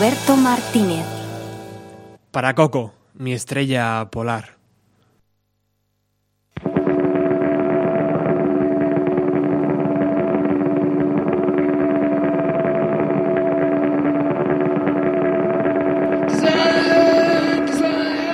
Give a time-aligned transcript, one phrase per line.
[0.00, 1.04] Roberto Martínez.
[2.30, 4.56] Para Coco, mi estrella polar.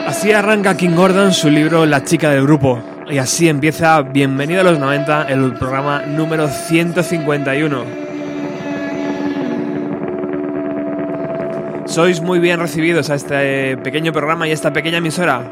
[0.06, 2.80] Así arranca King Gordon su libro La chica del grupo.
[3.10, 8.05] Y así empieza Bienvenido a los 90, el programa número 151.
[11.96, 15.50] Sois muy bien recibidos a este pequeño programa y a esta pequeña emisora.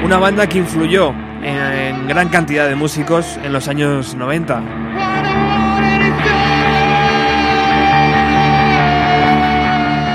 [0.03, 4.59] Una banda que influyó en gran cantidad de músicos en los años 90.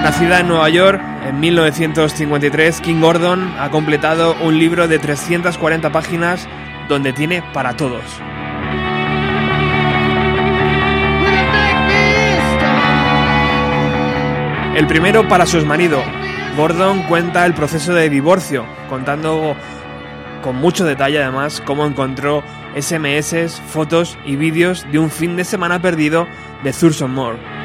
[0.02, 6.46] Nacida en Nueva York en 1953, King Gordon ha completado un libro de 340 páginas
[6.88, 8.02] donde tiene para todos.
[14.74, 16.00] El primero para su exmarido.
[16.56, 19.56] Gordon cuenta el proceso de divorcio, contando
[20.42, 22.42] con mucho detalle además cómo encontró
[22.76, 26.26] SMS, fotos y vídeos de un fin de semana perdido
[26.62, 27.57] de Thurston Moore.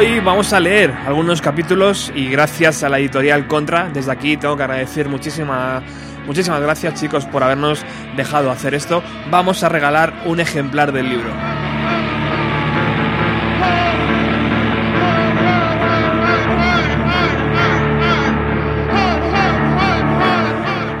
[0.00, 4.56] Hoy vamos a leer algunos capítulos y gracias a la editorial Contra, desde aquí tengo
[4.56, 5.82] que agradecer muchísimas
[6.26, 7.84] muchísimas gracias chicos por habernos
[8.16, 9.02] dejado hacer esto.
[9.30, 11.28] Vamos a regalar un ejemplar del libro.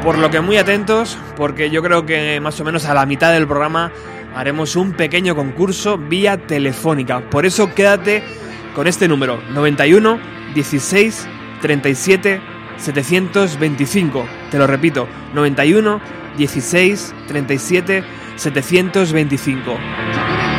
[0.02, 3.32] Por lo que muy atentos, porque yo creo que más o menos a la mitad
[3.32, 3.92] del programa
[4.36, 7.20] haremos un pequeño concurso vía telefónica.
[7.30, 10.18] Por eso quédate con este número 91
[10.54, 11.28] 16
[11.60, 12.40] 37
[12.76, 14.26] 725.
[14.50, 16.00] Te lo repito, 91
[16.36, 18.04] 16 37
[18.36, 20.49] 725.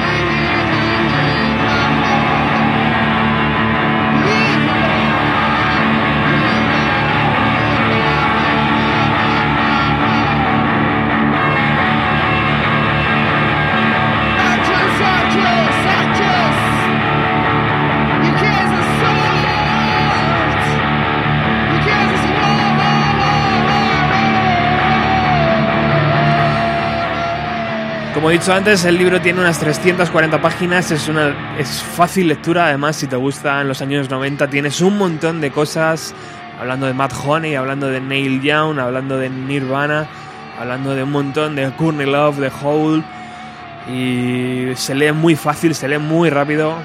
[28.32, 32.96] He dicho antes, el libro tiene unas 340 páginas, es, una, es fácil lectura, además
[32.96, 36.16] si te gusta en los años 90 tienes un montón de cosas,
[36.58, 40.08] hablando de Matt Honey, hablando de Neil Young, hablando de Nirvana,
[40.58, 43.04] hablando de un montón de Courtney Love, de Hole,
[43.90, 46.78] y se lee muy fácil, se lee muy rápido,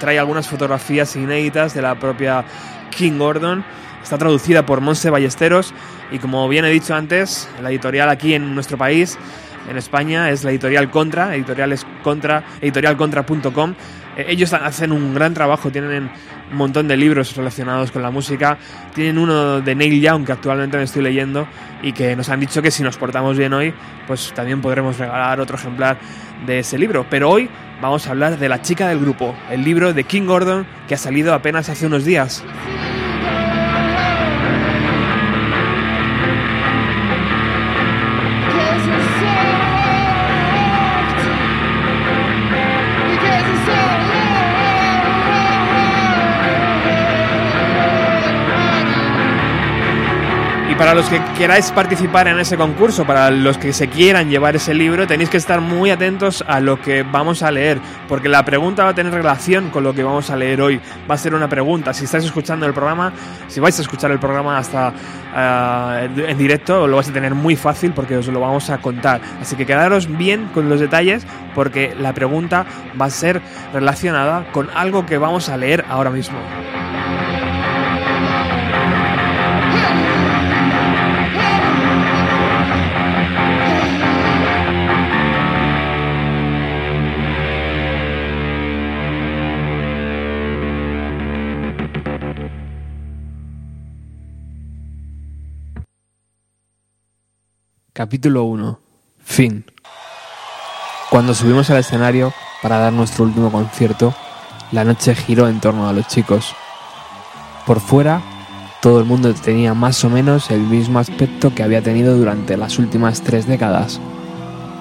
[0.00, 2.46] trae algunas fotografías inéditas de la propia
[2.90, 3.62] King Gordon
[4.04, 5.72] Está traducida por Monse Ballesteros
[6.12, 9.18] y como bien he dicho antes, la editorial aquí en nuestro país,
[9.68, 13.74] en España, es la editorial Contra, editorial es contra, editorialcontra.com.
[14.16, 16.10] Eh, ellos hacen un gran trabajo, tienen
[16.50, 18.58] un montón de libros relacionados con la música.
[18.94, 21.46] Tienen uno de Neil Young que actualmente me estoy leyendo
[21.82, 23.74] y que nos han dicho que si nos portamos bien hoy,
[24.06, 25.98] pues también podremos regalar otro ejemplar
[26.46, 27.06] de ese libro.
[27.08, 27.48] Pero hoy
[27.80, 30.98] vamos a hablar de La chica del grupo, el libro de King Gordon que ha
[30.98, 32.44] salido apenas hace unos días.
[50.74, 54.56] Y para los que queráis participar en ese concurso, para los que se quieran llevar
[54.56, 57.78] ese libro, tenéis que estar muy atentos a lo que vamos a leer,
[58.08, 60.80] porque la pregunta va a tener relación con lo que vamos a leer hoy.
[61.08, 61.94] Va a ser una pregunta.
[61.94, 63.12] Si estáis escuchando el programa,
[63.46, 67.54] si vais a escuchar el programa hasta uh, en directo, lo vais a tener muy
[67.54, 69.20] fácil porque os lo vamos a contar.
[69.40, 71.24] Así que quedaros bien con los detalles,
[71.54, 72.66] porque la pregunta
[73.00, 73.40] va a ser
[73.72, 76.38] relacionada con algo que vamos a leer ahora mismo.
[97.96, 98.80] Capítulo 1.
[99.20, 99.64] Fin.
[101.10, 104.12] Cuando subimos al escenario para dar nuestro último concierto,
[104.72, 106.56] la noche giró en torno a los chicos.
[107.64, 108.20] Por fuera,
[108.82, 112.80] todo el mundo tenía más o menos el mismo aspecto que había tenido durante las
[112.80, 114.00] últimas tres décadas.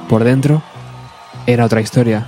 [0.09, 0.63] Por dentro,
[1.45, 2.25] era otra historia.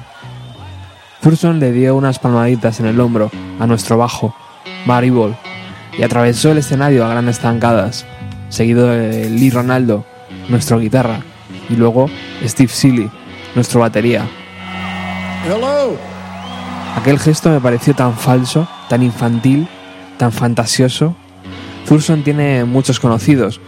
[1.19, 4.35] Thurston le dio unas palmaditas en el hombro a nuestro bajo,
[4.85, 5.11] Barry
[5.97, 8.05] y atravesó el escenario a grandes zancadas,
[8.49, 10.05] seguido de Lee Ronaldo,
[10.49, 11.21] nuestro guitarra,
[11.69, 12.09] y luego
[12.43, 13.09] Steve Seeley,
[13.55, 14.25] nuestro batería.
[16.95, 19.67] Aquel gesto me pareció tan falso, tan infantil,
[20.17, 21.15] tan fantasioso.
[21.87, 23.59] Thurston tiene muchos conocidos,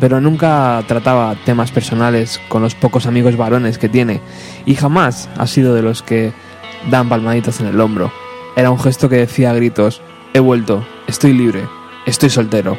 [0.00, 4.20] pero nunca trataba temas personales con los pocos amigos varones que tiene,
[4.64, 6.32] y jamás ha sido de los que
[6.90, 8.12] dan palmaditas en el hombro.
[8.56, 10.00] Era un gesto que decía a gritos,
[10.34, 11.68] he vuelto, estoy libre,
[12.06, 12.78] estoy soltero.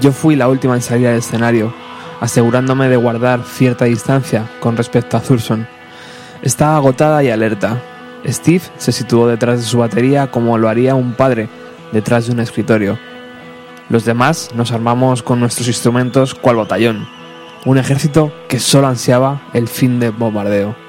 [0.00, 1.72] Yo fui la última en salir del escenario,
[2.20, 5.66] asegurándome de guardar cierta distancia con respecto a Thurston.
[6.42, 7.80] Estaba agotada y alerta.
[8.26, 11.48] Steve se situó detrás de su batería como lo haría un padre
[11.92, 12.98] detrás de un escritorio.
[13.88, 17.06] Los demás nos armamos con nuestros instrumentos cual batallón,
[17.64, 20.83] un ejército que solo ansiaba el fin del bombardeo.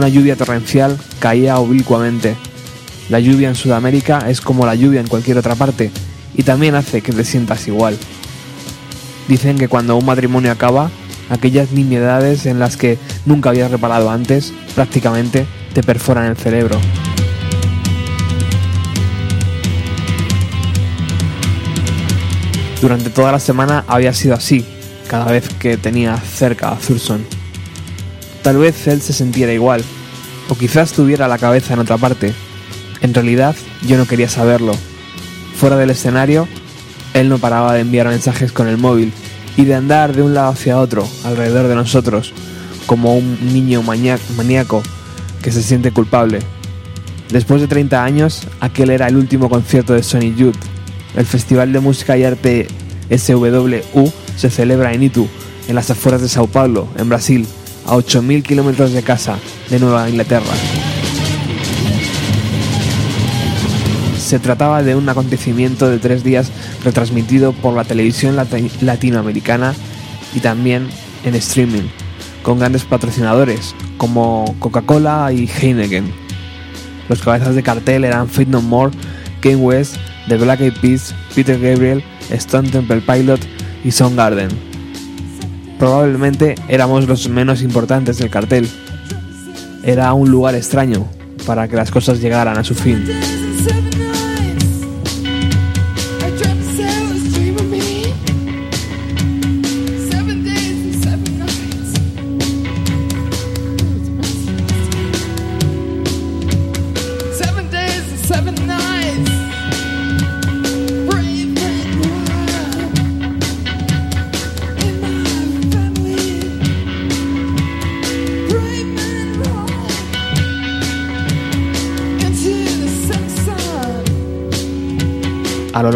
[0.00, 2.34] Una lluvia torrencial caía oblicuamente.
[3.10, 5.90] La lluvia en Sudamérica es como la lluvia en cualquier otra parte
[6.34, 7.98] y también hace que te sientas igual.
[9.28, 10.90] Dicen que cuando un matrimonio acaba,
[11.28, 15.44] aquellas nimiedades en las que nunca habías reparado antes, prácticamente
[15.74, 16.80] te perforan el cerebro.
[22.80, 24.64] Durante toda la semana había sido así,
[25.08, 27.39] cada vez que tenía cerca a Thurston.
[28.42, 29.84] Tal vez él se sintiera igual,
[30.48, 32.32] o quizás tuviera la cabeza en otra parte.
[33.00, 33.54] En realidad,
[33.86, 34.72] yo no quería saberlo.
[35.56, 36.48] Fuera del escenario,
[37.14, 39.12] él no paraba de enviar mensajes con el móvil
[39.56, 42.32] y de andar de un lado hacia otro, alrededor de nosotros,
[42.86, 44.82] como un niño maníaco
[45.42, 46.40] que se siente culpable.
[47.30, 50.56] Después de 30 años, aquel era el último concierto de Sony Youth.
[51.14, 52.66] El Festival de Música y Arte
[53.10, 55.28] SWU se celebra en Itu,
[55.68, 57.46] en las afueras de Sao Paulo, en Brasil,
[57.90, 59.36] a 8.000 kilómetros de casa
[59.68, 60.46] de Nueva Inglaterra.
[64.16, 66.52] Se trataba de un acontecimiento de tres días
[66.84, 68.36] retransmitido por la televisión
[68.80, 69.74] latinoamericana
[70.32, 70.86] y también
[71.24, 71.88] en streaming,
[72.44, 76.12] con grandes patrocinadores como Coca-Cola y Heineken.
[77.08, 78.92] Los cabezas de cartel eran Fit No More,
[79.40, 79.96] Kane West,
[80.28, 83.40] The Black Eyed Peas, Peter Gabriel, Stone Temple Pilot
[83.82, 84.69] y Soundgarden
[85.80, 88.68] probablemente éramos los menos importantes del cartel.
[89.82, 91.08] Era un lugar extraño
[91.46, 93.02] para que las cosas llegaran a su fin.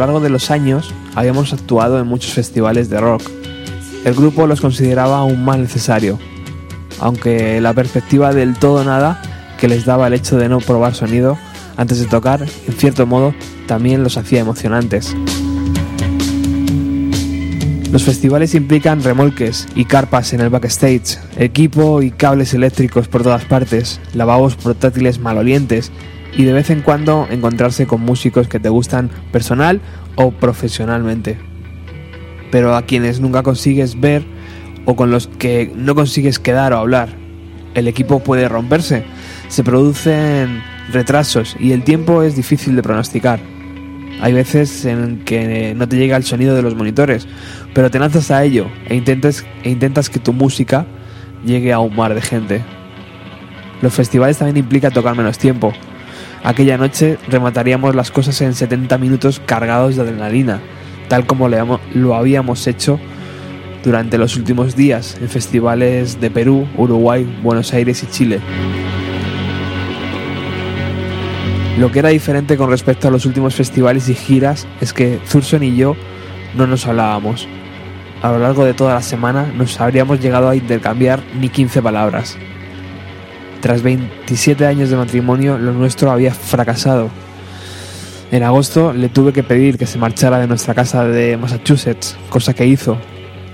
[0.05, 3.23] Largo de los años habíamos actuado en muchos festivales de rock.
[4.05, 6.19] El grupo los consideraba aún más necesario,
[7.01, 9.23] aunque la perspectiva del todo nada
[9.59, 11.39] que les daba el hecho de no probar sonido
[11.79, 13.35] antes de tocar, en cierto modo,
[13.67, 15.17] también los hacía emocionantes.
[17.91, 23.47] Los festivales implican remolques y carpas en el backstage, equipo y cables eléctricos por todas
[23.47, 25.91] partes, lavabos portátiles malolientes
[26.37, 29.81] y de vez en cuando encontrarse con músicos que te gustan personal
[30.17, 31.39] o profesionalmente.
[32.51, 34.25] Pero a quienes nunca consigues ver
[34.85, 37.09] o con los que no consigues quedar o hablar.
[37.75, 39.05] El equipo puede romperse,
[39.49, 40.63] se producen
[40.93, 43.41] retrasos y el tiempo es difícil de pronosticar.
[44.21, 47.27] Hay veces en que no te llega el sonido de los monitores,
[47.75, 50.87] pero te lanzas a ello e intentas, e intentas que tu música
[51.45, 52.63] llegue a un mar de gente.
[53.83, 55.73] Los festivales también implican tocar menos tiempo.
[56.45, 60.61] Aquella noche remataríamos las cosas en 70 minutos cargados de adrenalina,
[61.09, 63.01] tal como lo habíamos hecho
[63.83, 68.41] durante los últimos días en festivales de Perú, Uruguay, Buenos Aires y Chile.
[71.79, 75.63] Lo que era diferente con respecto a los últimos festivales y giras es que Thurston
[75.63, 75.97] y yo
[76.55, 77.49] no nos hablábamos.
[78.21, 82.37] A lo largo de toda la semana nos habríamos llegado a intercambiar ni 15 palabras.
[83.65, 87.09] Tras 27 años de matrimonio, lo nuestro había fracasado.
[88.31, 92.53] En agosto le tuve que pedir que se marchara de nuestra casa de Massachusetts, cosa
[92.53, 92.99] que hizo.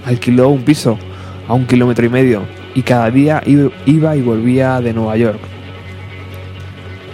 [0.04, 0.98] Alquiló un piso
[1.46, 2.42] a un kilómetro y medio
[2.74, 5.38] y cada día iba y volvía de Nueva York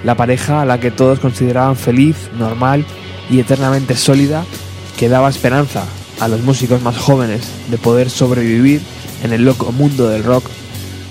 [0.03, 2.87] la pareja a la que todos consideraban feliz, normal
[3.29, 4.43] y eternamente sólida,
[4.97, 5.85] que daba esperanza
[6.19, 8.81] a los músicos más jóvenes de poder sobrevivir
[9.23, 10.49] en el loco mundo del rock,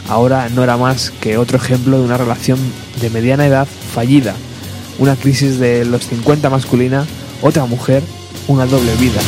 [0.07, 2.59] ahora no era más que otro ejemplo de una relación
[3.01, 4.35] de mediana edad fallida,
[4.99, 7.05] una crisis de los 50 masculina,
[7.41, 8.03] otra mujer,
[8.47, 9.21] una doble vida.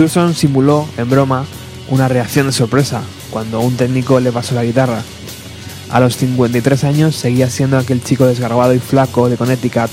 [0.00, 1.44] Thurston simuló, en broma,
[1.90, 5.02] una reacción de sorpresa cuando un técnico le pasó la guitarra.
[5.90, 9.90] A los 53 años seguía siendo aquel chico desgarbado y flaco de Connecticut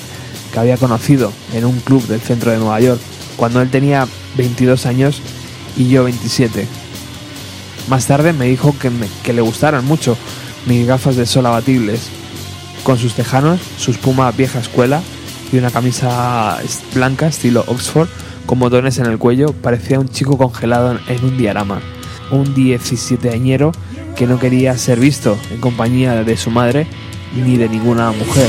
[0.54, 3.02] que había conocido en un club del centro de Nueva York
[3.36, 5.22] cuando él tenía 22 años
[5.76, 6.66] y yo 27.
[7.90, 10.16] Más tarde me dijo que, le gustaron mucho
[10.68, 12.08] mis gafas de sol abatibles,
[12.86, 15.02] con sus tejanos, su espuma vieja escuela
[15.52, 16.60] y una camisa
[16.94, 18.08] blanca estilo Oxford
[18.48, 21.82] con botones en el cuello, parecía un chico congelado en un diorama.
[22.32, 23.74] Un 17añero
[24.16, 26.88] que no quería ser visto en compañía de su madre
[27.36, 28.48] ni de ninguna mujer.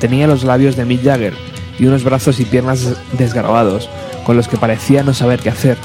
[0.00, 1.34] Tenía los labios de Mick Jagger
[1.78, 3.88] y unos brazos y piernas desgarbados,
[4.24, 5.76] con los que parecía no saber qué hacer,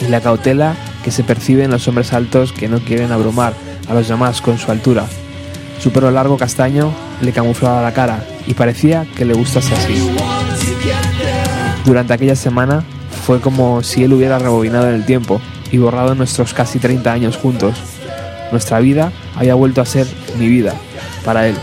[0.00, 0.74] y la cautela
[1.04, 3.54] que se percibe en los hombres altos que no quieren abrumar
[3.88, 5.06] a los demás con su altura.
[5.78, 10.10] Su pelo largo castaño le camuflaba la cara y parecía que le gustase así.
[11.84, 12.84] Durante aquella semana
[13.26, 17.36] fue como si él hubiera rebobinado en el tiempo y borrado nuestros casi 30 años
[17.36, 17.74] juntos.
[18.52, 20.06] Nuestra vida había vuelto a ser
[20.38, 20.74] mi vida,
[21.24, 21.56] para él.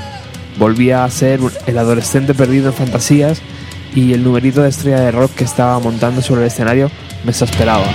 [0.60, 3.42] Volvía a ser el adolescente perdido en fantasías
[3.96, 6.92] y el numerito de estrella de rock que estaba montando sobre el escenario
[7.24, 7.86] me exasperaba.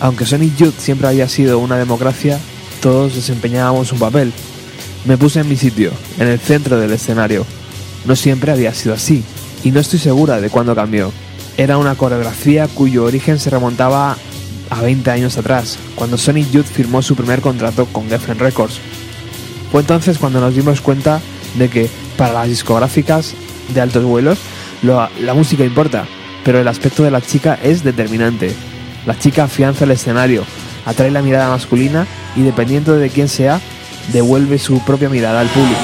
[0.00, 2.38] Aunque Sonic Youth siempre había sido una democracia,
[2.80, 4.32] todos desempeñábamos un papel.
[5.04, 7.46] Me puse en mi sitio, en el centro del escenario.
[8.06, 9.22] No siempre había sido así,
[9.62, 11.12] y no estoy segura de cuándo cambió.
[11.56, 14.16] Era una coreografía cuyo origen se remontaba
[14.70, 18.80] a 20 años atrás, cuando Sonic Youth firmó su primer contrato con Geffen Records.
[19.70, 21.20] Fue entonces cuando nos dimos cuenta
[21.58, 23.34] de que para las discográficas
[23.74, 24.38] de altos vuelos
[24.82, 26.06] la música importa,
[26.44, 28.54] pero el aspecto de la chica es determinante.
[29.06, 30.44] La chica afianza el escenario,
[30.84, 33.60] atrae la mirada masculina y dependiendo de quién sea,
[34.12, 35.80] devuelve su propia mirada al público.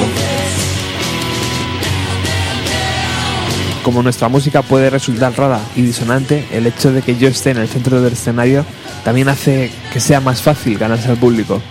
[3.83, 7.59] Como nuestra música puede resultar rara y disonante, el hecho de que yo esté en
[7.59, 8.65] el centro del escenario
[9.05, 11.63] también hace que sea más fácil ganarse al público.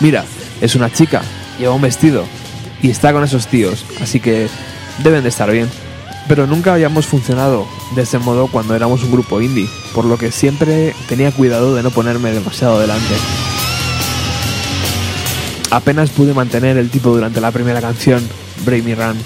[0.00, 0.24] Mira,
[0.60, 1.22] es una chica,
[1.58, 2.24] lleva un vestido
[2.80, 4.46] y está con esos tíos, así que
[5.02, 5.68] deben de estar bien.
[6.28, 10.32] Pero nunca habíamos funcionado de ese modo cuando éramos un grupo indie, por lo que
[10.32, 13.14] siempre tenía cuidado de no ponerme demasiado delante.
[15.70, 18.22] Apenas pude mantener el tipo durante la primera canción,
[18.64, 19.16] Brave Me Run.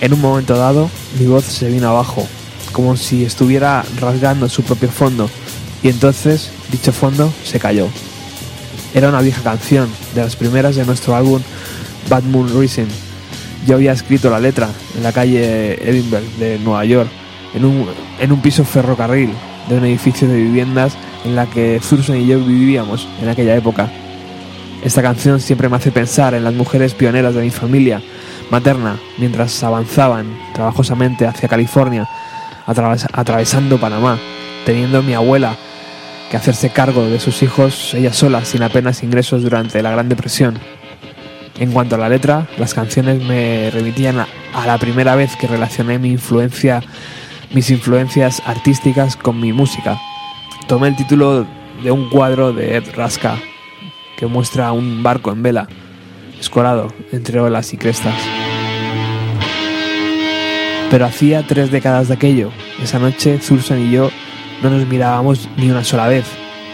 [0.00, 2.26] En un momento dado, mi voz se vino abajo,
[2.72, 5.30] como si estuviera rasgando su propio fondo,
[5.82, 7.88] y entonces dicho fondo se cayó.
[8.94, 11.42] Era una vieja canción, de las primeras de nuestro álbum
[12.08, 12.86] Bad Moon Rising,
[13.66, 17.10] yo había escrito la letra en la calle Edinburgh de Nueva York,
[17.56, 17.86] en un,
[18.20, 19.30] en un piso ferrocarril
[19.68, 23.90] de un edificio de viviendas en la que Thurston y yo vivíamos en aquella época.
[24.84, 28.00] Esta canción siempre me hace pensar en las mujeres pioneras de mi familia
[28.50, 32.08] materna mientras avanzaban trabajosamente hacia California,
[32.66, 34.18] atravesando Panamá,
[34.64, 35.56] teniendo mi abuela
[36.30, 40.58] que hacerse cargo de sus hijos ella sola sin apenas ingresos durante la Gran Depresión.
[41.58, 45.98] En cuanto a la letra, las canciones me remitían a, la primera vez que relacioné
[45.98, 46.82] mi influencia,
[47.56, 49.98] mis influencias artísticas con mi música.
[50.68, 51.46] Tomé el título
[51.82, 53.38] de un cuadro de Ed Raska
[54.18, 55.66] que muestra un barco en vela,
[56.38, 58.14] escorado entre olas y crestas.
[60.90, 62.50] Pero hacía tres décadas de aquello.
[62.82, 64.10] Esa noche, Thurston y yo
[64.62, 66.26] no nos mirábamos ni una sola vez.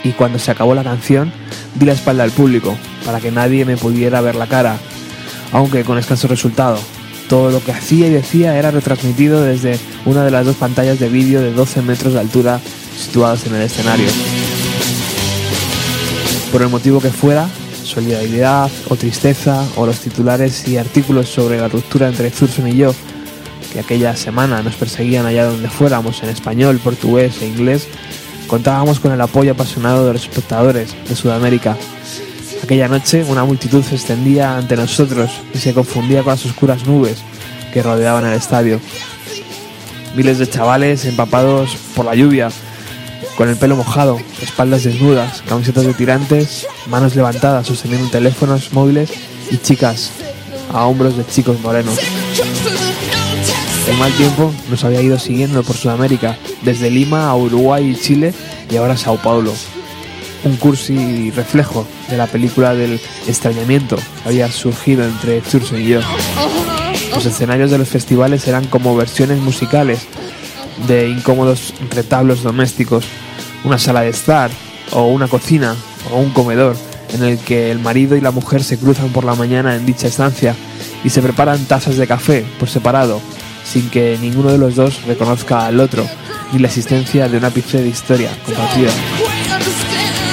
[0.02, 1.32] Y cuando se acabó la canción,
[1.76, 4.78] di la espalda al público, para que nadie me pudiera ver la cara,
[5.52, 6.80] aunque con escaso resultado.
[7.28, 11.08] Todo lo que hacía y decía era retransmitido desde una de las dos pantallas de
[11.08, 12.60] vídeo de 12 metros de altura
[12.96, 14.06] situadas en el escenario.
[16.50, 17.48] Por el motivo que fuera,
[17.84, 22.94] solidaridad o tristeza o los titulares y artículos sobre la ruptura entre Thurston y yo,
[23.72, 27.88] que aquella semana nos perseguían allá donde fuéramos en español, portugués e inglés,
[28.46, 31.76] contábamos con el apoyo apasionado de los espectadores de Sudamérica
[32.62, 37.18] Aquella noche una multitud se extendía ante nosotros y se confundía con las oscuras nubes
[37.72, 38.80] que rodeaban el estadio.
[40.14, 42.50] Miles de chavales empapados por la lluvia,
[43.36, 49.10] con el pelo mojado, espaldas desnudas, camisetas de tirantes, manos levantadas sosteniendo teléfonos móviles
[49.50, 50.10] y chicas
[50.72, 51.98] a hombros de chicos morenos.
[53.88, 58.32] El mal tiempo nos había ido siguiendo por Sudamérica, desde Lima a Uruguay y Chile
[58.70, 59.52] y ahora Sao Paulo
[60.44, 66.00] un cursi reflejo de la película del extrañamiento que había surgido entre Thurston y yo.
[67.14, 70.00] Los escenarios de los festivales eran como versiones musicales
[70.86, 73.04] de incómodos retablos domésticos,
[73.64, 74.50] una sala de estar,
[74.92, 75.76] o una cocina,
[76.10, 76.76] o un comedor,
[77.12, 80.06] en el que el marido y la mujer se cruzan por la mañana en dicha
[80.06, 80.56] estancia
[81.04, 83.20] y se preparan tazas de café por separado,
[83.64, 86.06] sin que ninguno de los dos reconozca al otro,
[86.52, 88.90] ni la existencia de una ápice de historia compartida.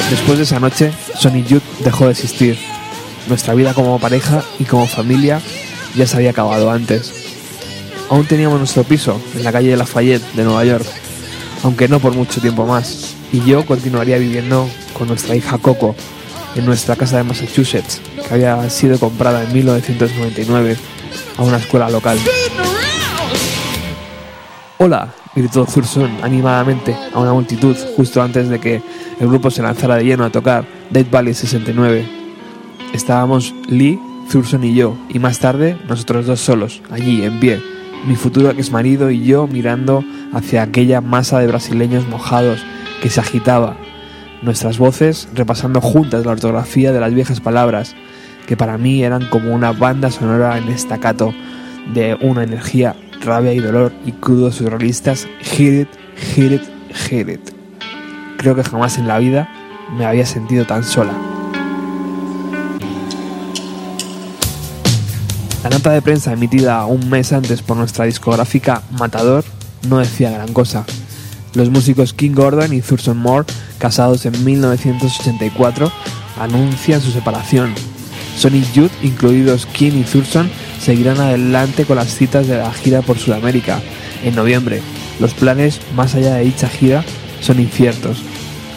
[0.09, 2.57] Después de esa noche, Sonic Youth dejó de existir.
[3.27, 5.39] Nuestra vida como pareja y como familia
[5.95, 7.13] ya se había acabado antes.
[8.09, 10.85] Aún teníamos nuestro piso en la calle de Lafayette de Nueva York,
[11.63, 15.95] aunque no por mucho tiempo más, y yo continuaría viviendo con nuestra hija Coco
[16.55, 20.75] en nuestra casa de Massachusetts, que había sido comprada en 1999
[21.37, 22.17] a una escuela local.
[24.79, 28.81] Hola, gritó Thurston animadamente a una multitud justo antes de que
[29.19, 32.05] el grupo se lanzara de lleno a tocar Dead Valley 69.
[32.93, 33.99] Estábamos Lee,
[34.31, 37.61] Thurston y yo, y más tarde nosotros dos solos, allí, en pie,
[38.07, 42.63] mi futuro ex marido y yo mirando hacia aquella masa de brasileños mojados
[43.01, 43.77] que se agitaba,
[44.41, 47.95] nuestras voces repasando juntas la ortografía de las viejas palabras,
[48.47, 51.33] que para mí eran como una banda sonora en estacato
[51.93, 56.61] de una energía rabia y dolor y crudos surrealistas, hit it, hit it,
[56.93, 57.51] hit it.
[58.37, 59.49] Creo que jamás en la vida
[59.97, 61.13] me había sentido tan sola.
[65.63, 69.43] La nota de prensa emitida un mes antes por nuestra discográfica Matador
[69.89, 70.85] no decía gran cosa.
[71.53, 73.45] Los músicos King Gordon y Thurston Moore
[73.79, 75.91] casados en 1984,
[76.39, 77.73] anuncian su separación.
[78.37, 83.17] Sonic Youth, incluidos Kim y Thurston, seguirán adelante con las citas de la gira por
[83.17, 83.79] Sudamérica
[84.23, 84.81] en noviembre.
[85.19, 87.03] Los planes más allá de dicha gira
[87.41, 88.23] son inciertos.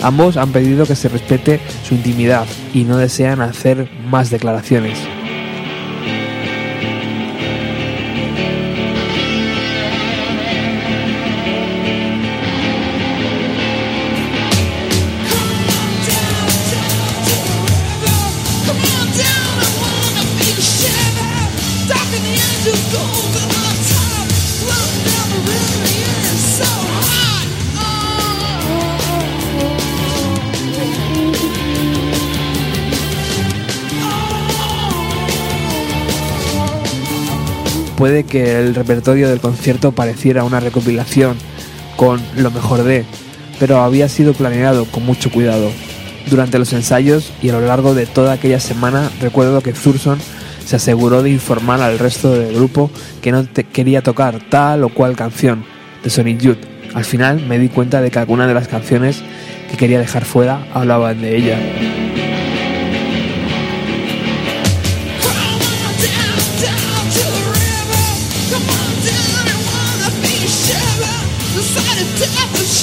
[0.03, 4.99] Ambos han pedido que se respete su intimidad y no desean hacer más declaraciones.
[38.03, 41.37] Puede que el repertorio del concierto pareciera una recopilación
[41.95, 43.05] con lo mejor de,
[43.61, 45.71] pero había sido planeado con mucho cuidado.
[46.29, 50.19] Durante los ensayos y a lo largo de toda aquella semana recuerdo que Thurston
[50.67, 55.15] se aseguró de informar al resto del grupo que no quería tocar tal o cual
[55.15, 55.65] canción
[56.03, 56.59] de Sonic Youth.
[56.95, 59.23] Al final me di cuenta de que alguna de las canciones
[59.71, 61.92] que quería dejar fuera hablaban de ella.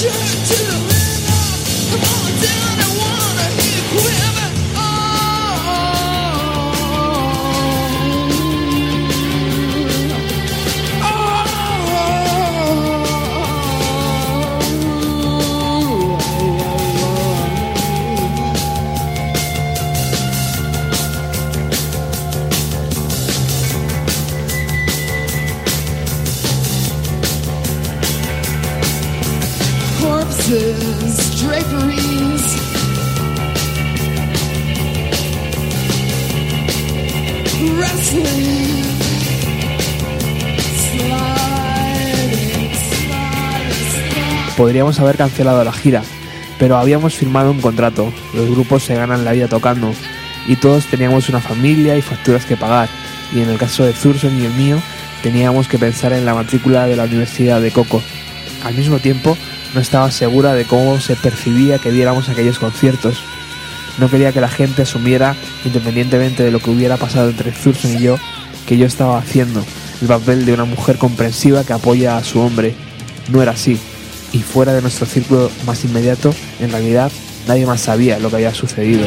[0.00, 0.79] Shit to
[44.60, 46.02] podríamos haber cancelado la gira,
[46.58, 49.94] pero habíamos firmado un contrato, los grupos se ganan la vida tocando,
[50.46, 52.90] y todos teníamos una familia y facturas que pagar,
[53.32, 54.76] y en el caso de Thurston y el mío,
[55.22, 58.02] teníamos que pensar en la matrícula de la Universidad de Coco.
[58.62, 59.34] Al mismo tiempo,
[59.72, 63.22] no estaba segura de cómo se percibía que diéramos aquellos conciertos.
[63.96, 68.00] No quería que la gente asumiera, independientemente de lo que hubiera pasado entre Thurston y
[68.00, 68.18] yo,
[68.66, 69.64] que yo estaba haciendo
[70.02, 72.74] el papel de una mujer comprensiva que apoya a su hombre.
[73.30, 73.80] No era así
[74.32, 77.10] y fuera de nuestro círculo más inmediato, en realidad
[77.48, 79.06] nadie más sabía lo que había sucedido.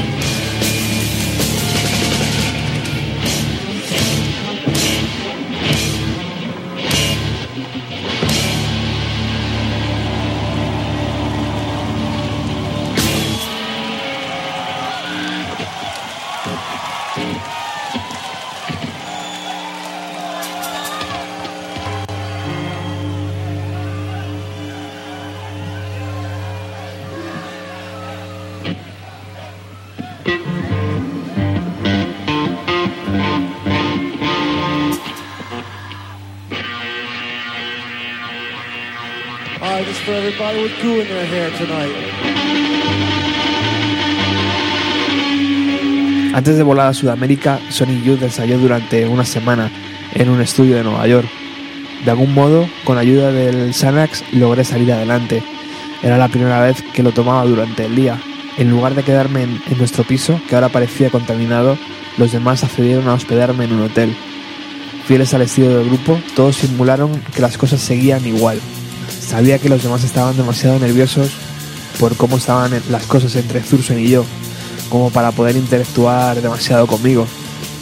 [46.43, 49.71] Antes de volar a Sudamérica, Sonic Youth ensayó durante una semana
[50.13, 51.25] en un estudio de Nueva York.
[52.03, 55.41] De algún modo, con ayuda del Xanax, logré salir adelante.
[56.01, 58.19] Era la primera vez que lo tomaba durante el día.
[58.57, 61.77] En lugar de quedarme en, en nuestro piso, que ahora parecía contaminado,
[62.17, 64.13] los demás accedieron a hospedarme en un hotel.
[65.07, 68.59] Fieles al estilo del grupo, todos simularon que las cosas seguían igual.
[69.07, 71.31] Sabía que los demás estaban demasiado nerviosos
[72.01, 74.25] por cómo estaban las cosas entre Thurston y yo,
[74.89, 77.25] como para poder interactuar demasiado conmigo,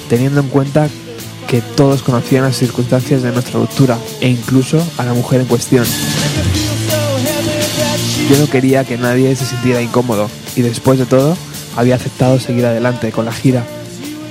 [0.09, 0.89] teniendo en cuenta
[1.47, 5.85] que todos conocían las circunstancias de nuestra ruptura e incluso a la mujer en cuestión.
[8.29, 11.35] Yo no quería que nadie se sintiera incómodo y después de todo
[11.75, 13.65] había aceptado seguir adelante con la gira.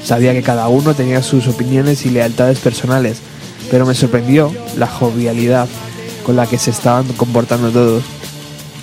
[0.03, 3.19] Sabía que cada uno tenía sus opiniones y lealtades personales,
[3.71, 5.69] pero me sorprendió la jovialidad
[6.25, 8.05] con la que se estaban comportando todos.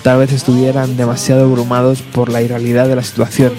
[0.08, 3.52] Tal vez estuvieran demasiado abrumados por la irrealidad de la situación.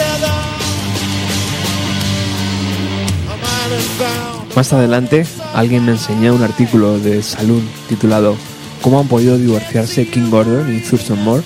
[0.00, 0.59] island bound
[4.56, 8.36] Más adelante, alguien me enseñó un artículo de Saloon titulado
[8.82, 11.42] ¿Cómo han podido divorciarse King Gordon y Thurston Moore?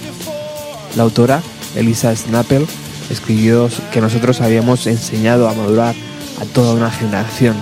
[0.96, 1.42] La autora,
[1.74, 2.66] Elisa Snappel,
[3.10, 5.94] escribió que nosotros habíamos enseñado a madurar
[6.40, 7.56] a toda una generación.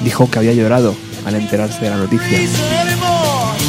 [0.00, 0.94] Dijo que había llorado
[1.26, 2.38] al enterarse de la noticia.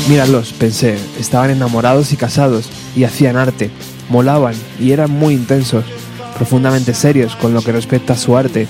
[0.07, 3.71] Míralos, pensé, estaban enamorados y casados y hacían arte,
[4.09, 5.85] molaban y eran muy intensos,
[6.35, 8.67] profundamente serios con lo que respecta a su arte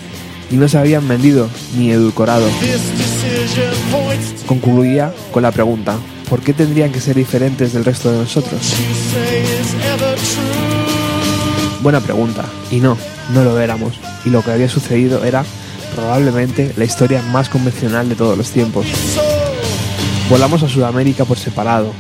[0.52, 2.48] y no se habían vendido ni edulcorado.
[4.46, 5.98] Concluía con la pregunta,
[6.30, 8.60] ¿por qué tendrían que ser diferentes del resto de nosotros?
[11.82, 12.98] Buena pregunta, y no,
[13.34, 13.94] no lo éramos,
[14.26, 15.46] y lo que había sucedido era
[15.96, 18.86] probablemente la historia más convencional de todos los tiempos.
[20.30, 21.92] Volamos a Sudamérica por separado.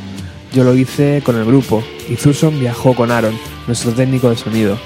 [0.54, 4.78] Yo lo hice con el grupo y Thurston viajó con Aaron, nuestro técnico de sonido.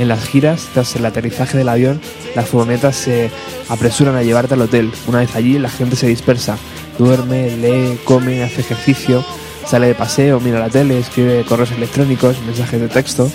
[0.00, 2.00] En las giras, tras el aterrizaje del avión,
[2.34, 3.30] las furgonetas se
[3.68, 4.90] apresuran a llevarte al hotel.
[5.06, 6.56] Una vez allí, la gente se dispersa,
[6.98, 9.22] duerme, lee, come, hace ejercicio,
[9.66, 13.30] sale de paseo, mira la tele, escribe correos electrónicos, mensajes de texto.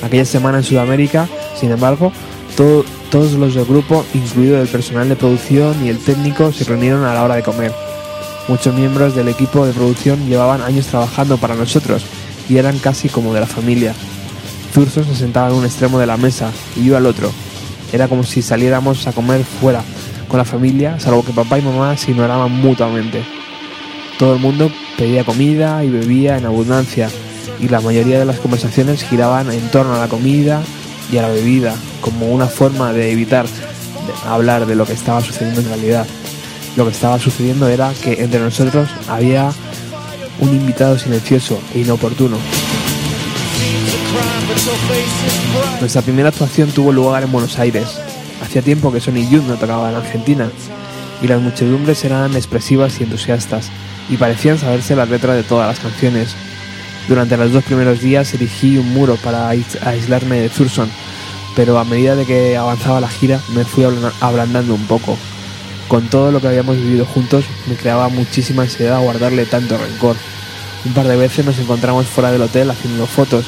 [0.00, 2.12] Aquella semana en Sudamérica, sin embargo,
[2.54, 7.14] todos los del grupo, incluido el personal de producción y el técnico, se reunieron a
[7.14, 7.72] la hora de comer.
[8.46, 12.04] Muchos miembros del equipo de producción llevaban años trabajando para nosotros
[12.48, 13.96] y eran casi como de la familia.
[14.72, 17.30] Thurston se sentaba en un extremo de la mesa y yo al otro.
[17.92, 19.82] Era como si saliéramos a comer fuera
[20.28, 23.22] con la familia, salvo que papá y mamá se ignoraban mutuamente.
[24.18, 27.08] Todo el mundo pedía comida y bebía en abundancia
[27.60, 30.62] y la mayoría de las conversaciones giraban en torno a la comida
[31.10, 33.46] y a la bebida como una forma de evitar
[34.26, 36.06] hablar de lo que estaba sucediendo en realidad
[36.78, 39.50] lo que estaba sucediendo era que entre nosotros había
[40.38, 42.36] un invitado silencioso e inoportuno.
[45.80, 48.00] Nuestra primera actuación tuvo lugar en Buenos Aires.
[48.42, 50.50] Hacía tiempo que Sony Youth no tocaba en Argentina
[51.22, 53.70] y las muchedumbres eran expresivas y entusiastas
[54.08, 56.34] y parecían saberse la letra de todas las canciones.
[57.08, 60.90] Durante los dos primeros días erigí un muro para aislarme de Thurston,
[61.56, 63.84] pero a medida de que avanzaba la gira me fui
[64.20, 65.16] ablandando un poco.
[65.88, 70.16] Con todo lo que habíamos vivido juntos, me creaba muchísima ansiedad guardarle tanto rencor.
[70.84, 73.46] Un par de veces nos encontramos fuera del hotel haciendo fotos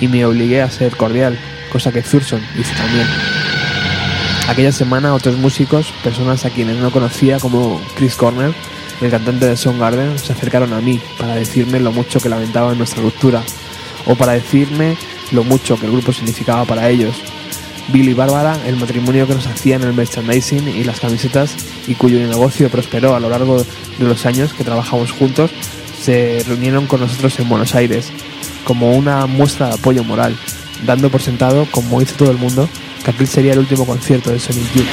[0.00, 1.38] y me obligué a ser cordial,
[1.70, 3.06] cosa que Thurston hizo también.
[4.48, 8.52] Aquella semana otros músicos, personas a quienes no conocía como Chris Corner,
[9.00, 13.02] el cantante de Garden, se acercaron a mí para decirme lo mucho que lamentaban nuestra
[13.02, 13.42] ruptura,
[14.06, 14.96] o para decirme
[15.30, 17.22] lo mucho que el grupo significaba para ellos,
[17.88, 21.54] Bill y Bárbara, el matrimonio que nos hacían el merchandising y las camisetas
[21.86, 23.64] y cuyo negocio prosperó a lo largo
[23.98, 25.50] de los años que trabajamos juntos,
[26.00, 28.12] se reunieron con nosotros en Buenos Aires
[28.64, 30.36] como una muestra de apoyo moral,
[30.86, 32.68] dando por sentado, como hizo todo el mundo,
[33.04, 34.86] que aquel sería el último concierto de Sonic Youth.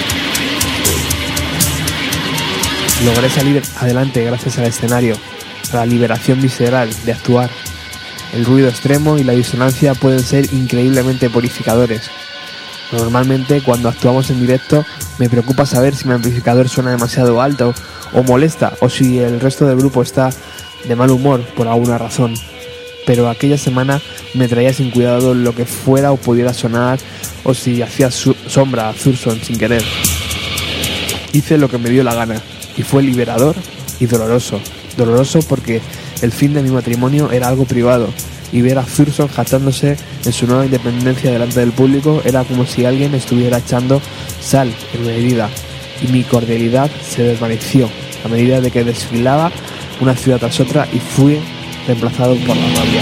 [3.05, 5.15] Logré salir adelante gracias al escenario,
[5.71, 7.49] a la liberación visceral de actuar.
[8.33, 12.09] El ruido extremo y la disonancia pueden ser increíblemente purificadores,
[12.91, 14.85] Normalmente cuando actuamos en directo
[15.19, 17.73] me preocupa saber si mi amplificador suena demasiado alto
[18.13, 20.31] o molesta o si el resto del grupo está
[20.85, 22.33] de mal humor por alguna razón.
[23.05, 24.01] Pero aquella semana
[24.33, 26.99] me traía sin cuidado lo que fuera o pudiera sonar
[27.43, 29.83] o si hacía sombra a Thurston sin querer.
[31.33, 32.41] Hice lo que me dio la gana
[32.77, 33.55] y fue liberador
[33.99, 34.59] y doloroso.
[34.97, 35.81] Doloroso porque
[36.21, 38.09] el fin de mi matrimonio era algo privado
[38.51, 42.85] y ver a Thurston jactándose en su nueva independencia delante del público era como si
[42.85, 44.01] alguien estuviera echando
[44.41, 45.49] sal en mi herida
[46.01, 47.89] y mi cordialidad se desvaneció
[48.23, 49.51] a medida de que desfilaba
[50.01, 51.39] una ciudad tras otra y fui
[51.89, 53.01] reemplazado por la rabia.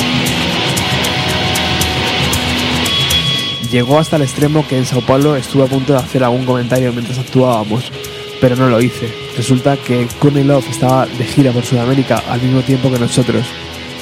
[3.72, 6.94] Llegó hasta el extremo que en Sao Paulo estuve a punto de hacer algún comentario
[6.94, 7.92] mientras actuábamos,
[8.40, 9.14] pero no lo hice.
[9.36, 13.46] Resulta que Courtney Love estaba de gira por Sudamérica al mismo tiempo que nosotros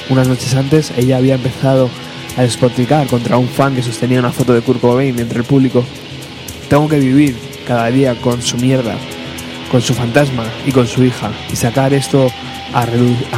[0.08, 1.90] unas noches antes, ella había empezado
[2.36, 5.84] a despotricar contra un fan que sostenía una foto de Kurt Cobain entre el público.
[6.68, 8.94] Tengo que vivir cada día con su mierda,
[9.68, 12.30] con su fantasma y con su hija, y sacar esto
[12.76, 12.84] a,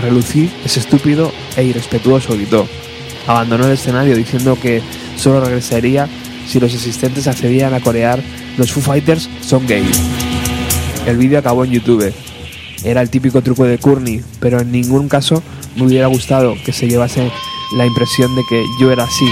[0.00, 2.66] relucir es estúpido e irrespetuoso, gritó.
[3.28, 4.82] Abandonó el escenario diciendo que
[5.16, 6.08] solo regresaría
[6.46, 8.20] si los asistentes accedían a corear
[8.56, 10.00] Los Foo Fighters son gays.
[11.06, 12.12] El vídeo acabó en YouTube.
[12.82, 15.42] Era el típico truco de Courtney, pero en ningún caso
[15.76, 17.30] me hubiera gustado que se llevase
[17.76, 19.26] la impresión de que yo era así.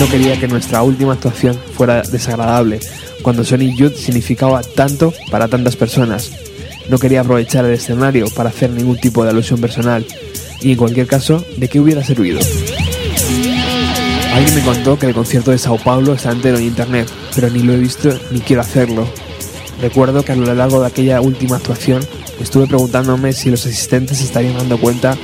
[0.00, 2.80] No quería que nuestra última actuación fuera desagradable,
[3.22, 6.30] cuando Sony Youth significaba tanto para tantas personas.
[6.88, 10.06] No quería aprovechar el escenario para hacer ningún tipo de alusión personal,
[10.60, 12.40] y en cualquier caso, ¿de qué hubiera servido?
[14.32, 17.62] Alguien me contó que el concierto de Sao Paulo está entero en internet, pero ni
[17.62, 19.06] lo he visto ni quiero hacerlo.
[19.80, 22.02] Recuerdo que a lo largo de aquella última actuación
[22.40, 25.16] estuve preguntándome si los asistentes estarían dando cuenta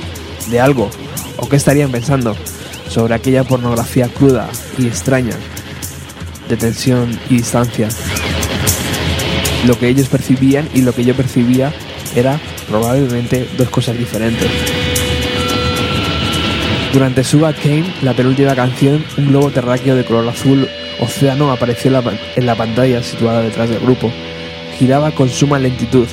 [0.49, 0.89] de algo
[1.37, 2.35] o qué estarían pensando
[2.89, 5.35] sobre aquella pornografía cruda y extraña
[6.49, 7.89] de tensión y distancia.
[9.65, 11.73] Lo que ellos percibían y lo que yo percibía
[12.15, 14.49] era probablemente dos cosas diferentes.
[16.93, 20.67] Durante Suga Kane, la penúltima canción, un globo terráqueo de color azul
[20.99, 21.91] océano apareció
[22.35, 24.11] en la, pantalla situada detrás del grupo.
[24.77, 26.07] Giraba con suma lentitud,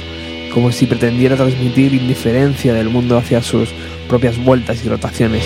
[0.53, 3.69] como si pretendiera transmitir indiferencia del mundo hacia sus
[4.09, 5.45] propias vueltas y rotaciones.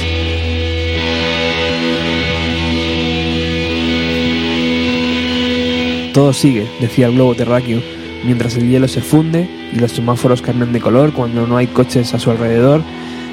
[6.16, 7.83] Todo sigue, decía el globo terráqueo,
[8.24, 12.14] mientras el hielo se funde y los semáforos cambian de color cuando no hay coches
[12.14, 12.81] a su alrededor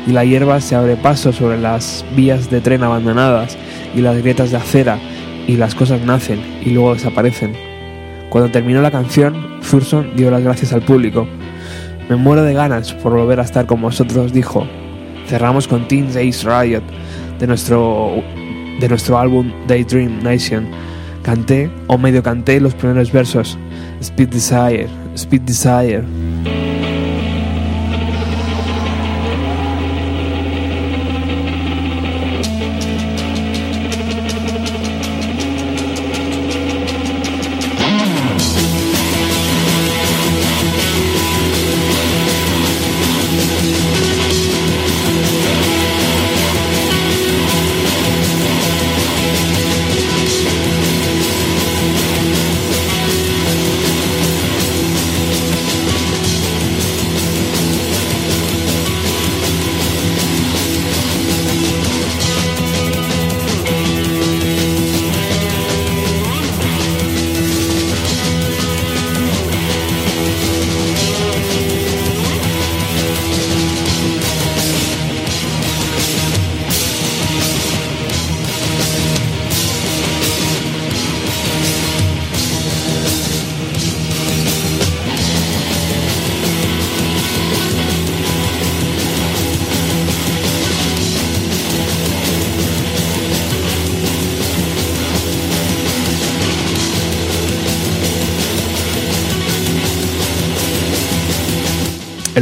[0.06, 3.58] y la hierba se abre paso sobre las vías de tren abandonadas
[3.96, 5.00] y las grietas de acera
[5.48, 7.54] y las cosas nacen y luego desaparecen.
[8.30, 11.26] Cuando terminó la canción, Thurston dio las gracias al público.
[12.10, 14.68] Me muero de ganas por volver a estar con vosotros, dijo.
[15.28, 16.84] Cerramos con Teen Days Riot
[17.40, 18.22] de nuestro,
[18.82, 20.68] de nuestro álbum Daydream Nation.
[21.24, 23.58] Canté o medio canté los primeros versos.
[24.02, 26.04] Speed Desire, Speed Desire.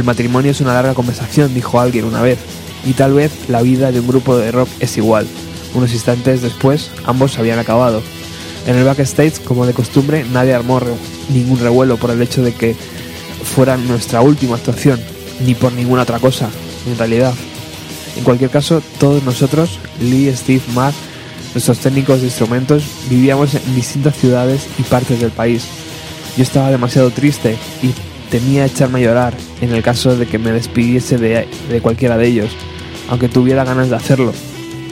[0.02, 2.36] El matrimonio es una larga conversación, dijo alguien una vez,
[2.84, 5.28] y tal vez la vida de un grupo de rock es igual.
[5.74, 8.02] Unos instantes después, ambos habían acabado.
[8.66, 10.80] En el backstage, como de costumbre, nadie armó
[11.28, 12.74] ningún revuelo por el hecho de que
[13.54, 14.98] fuera nuestra última actuación,
[15.46, 16.50] ni por ninguna otra cosa,
[16.90, 17.32] en realidad.
[18.16, 20.96] En cualquier caso, todos nosotros, Lee, Steve, Mark,
[21.54, 25.62] nuestros técnicos de instrumentos, vivíamos en distintas ciudades y partes del país.
[26.36, 27.94] Yo estaba demasiado triste y
[28.32, 32.26] temía echarme a llorar en el caso de que me despidiese de, de cualquiera de
[32.26, 32.50] ellos,
[33.08, 34.32] aunque tuviera ganas de hacerlo.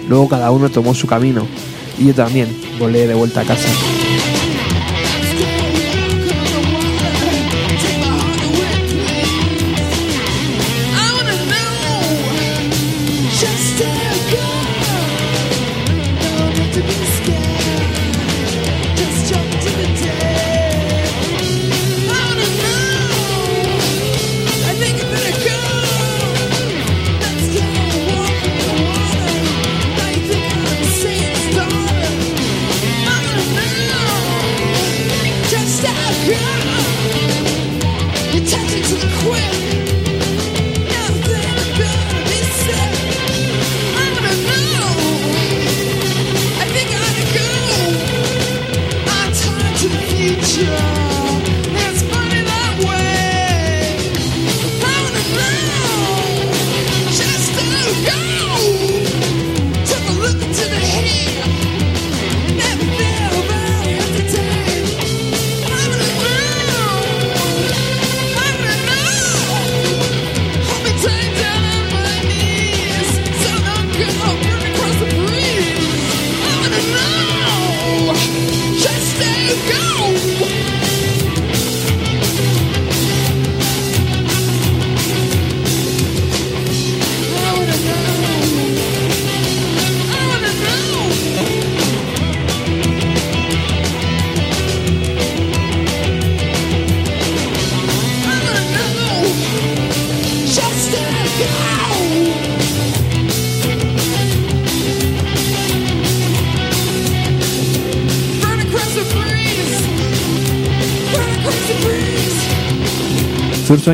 [0.09, 1.47] Luego cada uno tomó su camino
[1.99, 3.69] y yo también volé de vuelta a casa.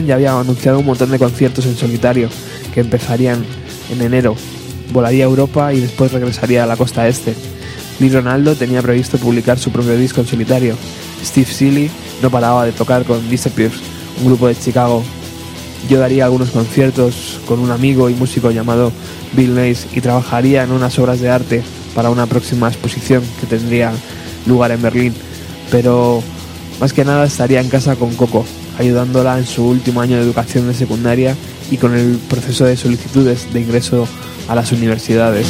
[0.04, 2.28] Ya había anunciado un montón de conciertos en solitario
[2.74, 3.44] que empezarían
[3.90, 4.36] en enero.
[4.92, 7.34] Volaría a Europa y después regresaría a la costa este.
[7.98, 10.76] Lee Ronaldo tenía previsto publicar su propio disco en solitario.
[11.24, 11.90] Steve Seeley
[12.20, 13.76] no paraba de tocar con Disappears,
[14.20, 15.02] un grupo de Chicago.
[15.88, 18.92] Yo daría algunos conciertos con un amigo y músico llamado
[19.32, 21.62] Bill Nace y trabajaría en unas obras de arte
[21.94, 23.92] para una próxima exposición que tendría
[24.46, 25.14] lugar en Berlín.
[25.70, 26.22] Pero
[26.80, 28.44] más que nada estaría en casa con Coco,
[28.78, 31.36] ayudándola en su último año de educación de secundaria
[31.70, 34.06] y con el proceso de solicitudes de ingreso
[34.48, 35.46] a las universidades.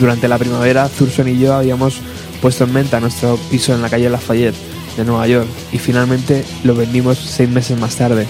[0.00, 2.00] Durante la primavera, Thurston y yo habíamos
[2.40, 4.56] puesto en venta nuestro piso en la calle Lafayette
[4.96, 8.26] de Nueva York y finalmente lo vendimos seis meses más tarde.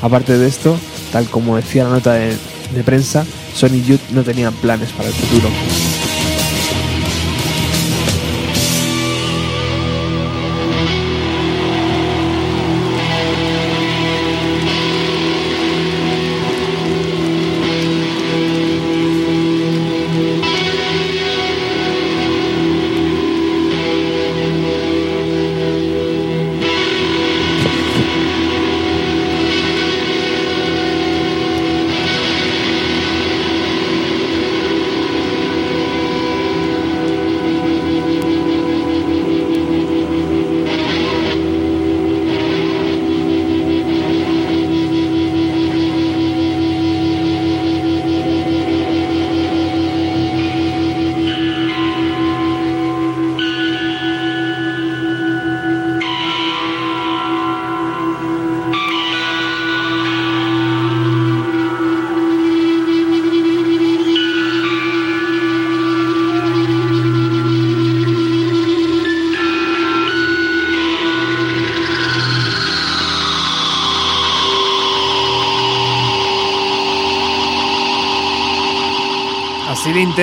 [0.00, 0.76] Aparte de esto,
[1.12, 2.36] tal como decía la nota de,
[2.84, 5.48] prensa, Sony Youth no tenían planes para el futuro.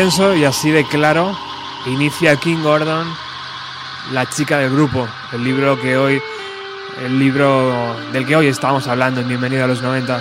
[0.09, 1.37] Intenso y así de claro
[1.85, 3.07] inicia King Gordon,
[4.11, 6.19] la chica del grupo, el libro que hoy,
[7.05, 10.19] el libro del que hoy estamos hablando en Bienvenido a los 90.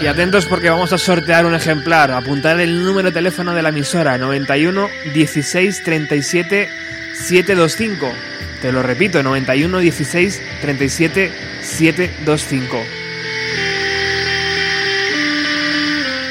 [0.00, 2.12] Y atentos porque vamos a sortear un ejemplar.
[2.12, 6.68] Apuntar el número de teléfono de la emisora 91 16 37
[7.14, 8.12] 725.
[8.62, 11.49] Te lo repito, 91 16 37 725.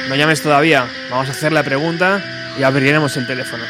[0.07, 2.21] No llames todavía, vamos a hacer la pregunta
[2.59, 3.63] y abriremos el teléfono.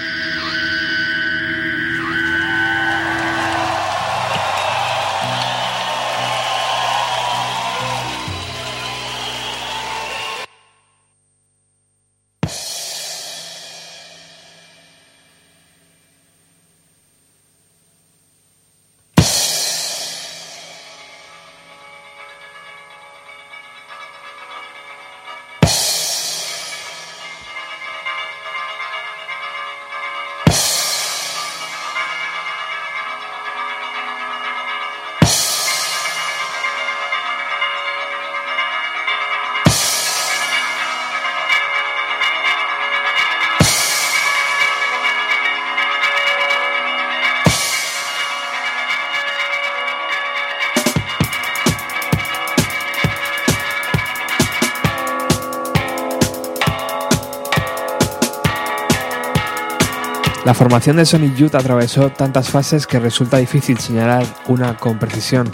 [60.70, 65.50] Formación de Sonic Youth atravesó tantas fases que resulta difícil señalar una con precisión.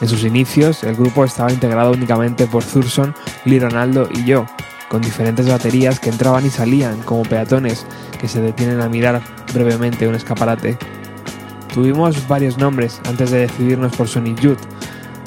[0.00, 3.14] En sus inicios, el grupo estaba integrado únicamente por Thurston,
[3.44, 4.46] Lee Ronaldo y yo,
[4.88, 7.84] con diferentes baterías que entraban y salían como peatones
[8.18, 9.20] que se detienen a mirar
[9.52, 10.78] brevemente un escaparate.
[11.74, 14.62] Tuvimos varios nombres antes de decidirnos por Sonic Youth.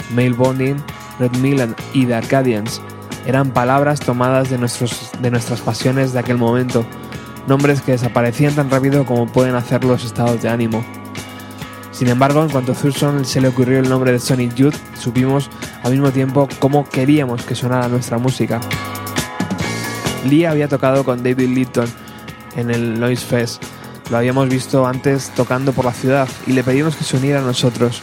[0.10, 0.78] Mail Bonding,
[1.20, 2.82] Red Milan y The Arcadians
[3.28, 6.84] eran palabras tomadas de, nuestros, de nuestras pasiones de aquel momento,
[7.48, 10.84] nombres que desaparecían tan rápido como pueden hacer los estados de ánimo.
[11.92, 15.50] Sin embargo, en cuanto a Thurston se le ocurrió el nombre de Sonic Youth, supimos
[15.84, 18.60] al mismo tiempo cómo queríamos que sonara nuestra música.
[20.28, 21.88] Lee había tocado con David Litton
[22.56, 23.64] en el Noise Fest.
[24.10, 27.44] Lo habíamos visto antes tocando por la ciudad y le pedimos que se uniera a
[27.44, 28.02] nosotros.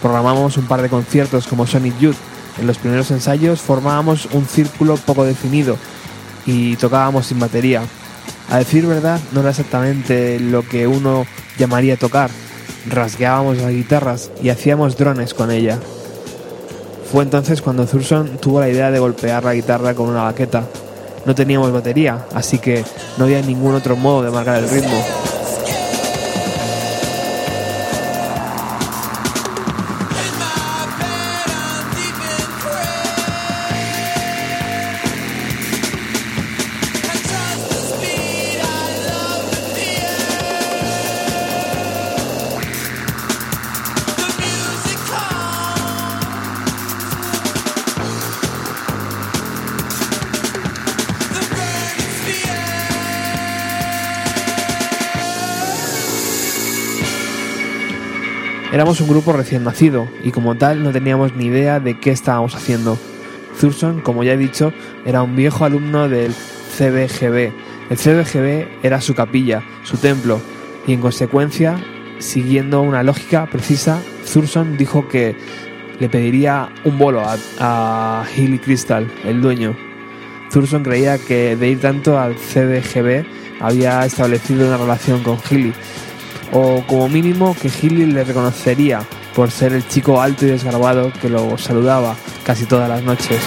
[0.00, 2.16] Programamos un par de conciertos como Sonic Youth.
[2.58, 5.76] En los primeros ensayos formábamos un círculo poco definido
[6.46, 7.82] y tocábamos sin batería.
[8.50, 11.26] A decir verdad, no era exactamente lo que uno
[11.58, 12.30] llamaría tocar.
[12.88, 15.78] Rasgueábamos las guitarras y hacíamos drones con ella.
[17.10, 20.64] Fue entonces cuando Thurston tuvo la idea de golpear la guitarra con una baqueta.
[21.24, 22.84] no teníamos batería, así que
[23.16, 25.02] no había ningún otro modo de marcar el ritmo.
[58.94, 62.54] Éramos un grupo recién nacido y como tal no teníamos ni idea de qué estábamos
[62.54, 62.96] haciendo.
[63.60, 64.72] Thurston, como ya he dicho,
[65.04, 67.52] era un viejo alumno del CBGB.
[67.90, 70.40] El CBGB era su capilla, su templo,
[70.86, 71.76] y en consecuencia,
[72.20, 74.00] siguiendo una lógica precisa,
[74.32, 75.34] Thurston dijo que
[75.98, 79.76] le pediría un bolo a, a Hilly Crystal, el dueño.
[80.52, 83.26] Thurston creía que de ir tanto al CBGB
[83.58, 85.72] había establecido una relación con Hilly
[86.52, 89.02] o como mínimo que Hilly le reconocería
[89.34, 93.40] por ser el chico alto y desgarbado que lo saludaba casi todas las noches.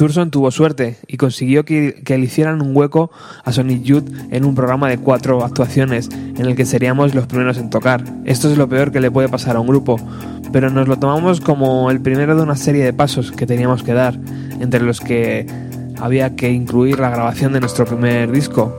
[0.00, 3.10] Thurston tuvo suerte y consiguió que, le hicieran un hueco
[3.44, 7.58] a Sonic Youth en un programa de cuatro actuaciones en el que seríamos los primeros
[7.58, 8.02] en tocar.
[8.24, 9.96] Esto es lo peor que le puede pasar a un grupo,
[10.54, 13.92] pero nos lo tomamos como el primero de una serie de pasos que teníamos que
[13.92, 14.18] dar,
[14.58, 15.46] entre los que
[15.98, 18.78] había que incluir la grabación de nuestro primer disco,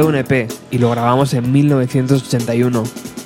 [0.00, 2.84] Fue un EP y lo grabamos en 1981,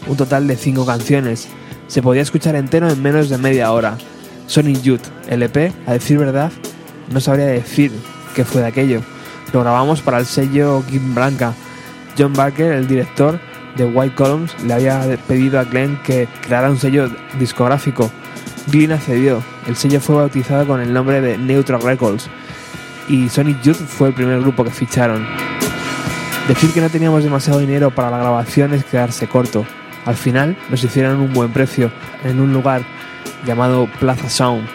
[0.09, 1.47] un total de 5 canciones.
[1.87, 3.97] Se podía escuchar entero en menos de media hora.
[4.49, 6.51] Sonic Youth, el EP, a decir verdad,
[7.12, 7.93] no sabría decir
[8.35, 9.03] qué fue de aquello.
[9.53, 11.55] Lo grabamos para el sello Kim Blanca.
[12.18, 13.39] John Barker, el director
[13.77, 17.09] de White Columns, le había pedido a Glenn que creara un sello
[17.39, 18.11] discográfico.
[18.72, 19.45] Glenn accedió.
[19.68, 22.29] El sello fue bautizado con el nombre de Neutral Records
[23.09, 25.43] y Sonic Youth fue el primer grupo que ficharon.
[26.49, 29.64] Decir que no teníamos demasiado dinero para la grabación es quedarse corto.
[30.05, 31.90] Al final nos hicieron un buen precio
[32.22, 32.82] en un lugar
[33.47, 34.68] llamado Plaza Sound,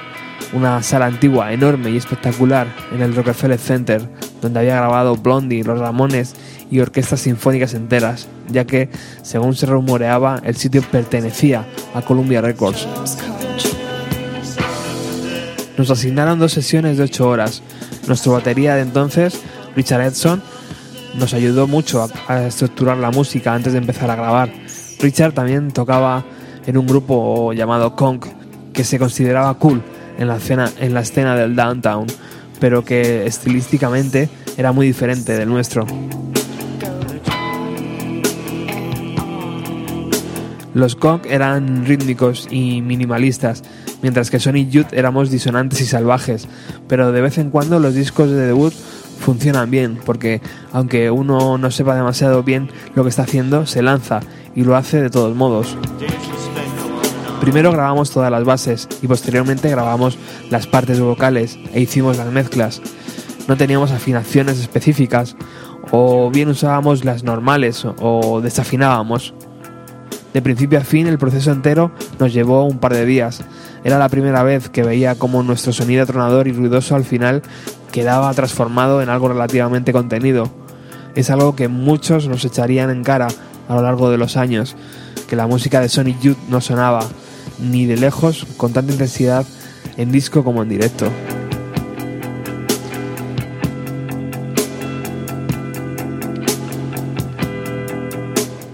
[0.54, 4.02] una sala antigua enorme y espectacular en el Rockefeller Center,
[4.42, 6.34] donde había grabado Blondie, Los Ramones
[6.72, 8.90] y orquestas sinfónicas enteras, ya que,
[9.22, 12.88] según se rumoreaba, el sitio pertenecía a Columbia Records.
[15.78, 17.62] Nos asignaron dos sesiones de 8 horas.
[18.08, 19.40] Nuestro batería de entonces,
[19.76, 20.42] Richard Edson,
[21.20, 24.52] nos ayudó mucho a, estructurar la música antes de empezar a grabar.
[25.00, 26.24] Richard también tocaba
[26.66, 28.24] en un grupo llamado Kong
[28.74, 29.82] que se consideraba cool
[30.18, 32.08] en la, escena, en la escena del downtown,
[32.60, 35.86] pero que estilísticamente era muy diferente del nuestro.
[40.74, 43.64] Los Kong eran rítmicos y minimalistas,
[44.02, 46.48] mientras que Sonic Youth éramos disonantes y salvajes,
[46.88, 48.74] pero de vez en cuando los discos de debut
[49.20, 50.42] funcionan bien, porque
[50.72, 54.22] aunque uno no sepa demasiado bien lo que está haciendo, se lanza
[54.56, 55.78] y lo hace de todos modos.
[57.42, 60.18] Primero grabamos todas las bases y posteriormente grabamos
[60.50, 62.82] las partes vocales e hicimos las mezclas.
[63.48, 65.36] No teníamos afinaciones específicas
[65.92, 69.34] o bien usábamos las normales o desafinábamos.
[70.34, 73.42] De principio a fin el proceso entero nos llevó un par de días.
[73.84, 77.42] Era la primera vez que veía cómo nuestro sonido atronador y ruidoso al final
[77.92, 80.50] quedaba transformado en algo relativamente contenido.
[81.16, 83.28] Es algo que muchos nos echarían en cara
[83.68, 84.76] a lo largo de los años,
[85.28, 87.02] que la música de Sonic Youth no sonaba,
[87.60, 89.46] ni de lejos, con tanta intensidad
[89.98, 91.08] en disco como en directo.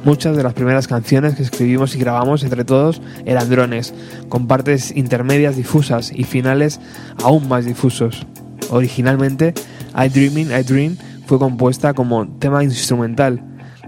[0.03, 3.91] Muchas de las primeras canciones que escribimos y grabamos entre todos eran drones,
[4.30, 6.80] con partes intermedias difusas y finales
[7.24, 8.28] aún más difusos.
[8.70, 9.53] Originalmente,
[9.95, 13.41] I Dreaming, I Dream fue compuesta como tema instrumental.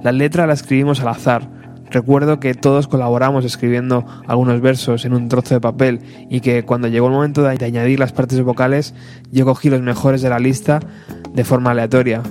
[0.04, 1.50] La letra la escribimos al azar.
[1.90, 6.88] Recuerdo que todos colaboramos escribiendo algunos versos en un trozo de papel y que cuando
[6.90, 8.94] llegó el momento de añadir las partes vocales,
[9.32, 10.82] yo cogí los mejores de la lista
[11.34, 12.24] de forma aleatoria.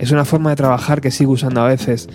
[0.00, 2.08] Es una forma de trabajar que sigo usando a veces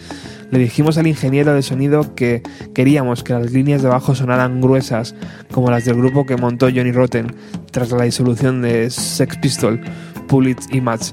[0.52, 5.16] le dijimos al ingeniero de sonido que queríamos que las líneas de bajo sonaran gruesas,
[5.52, 7.36] como las del grupo que montó Johnny Rotten
[7.72, 9.82] tras la disolución de Sex Pistol,
[10.28, 11.12] Pulitz y Match.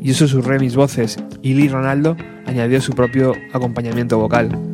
[0.00, 2.16] Yo susurré mis voces y Lee Ronaldo
[2.46, 4.71] añadió su propio acompañamiento vocal.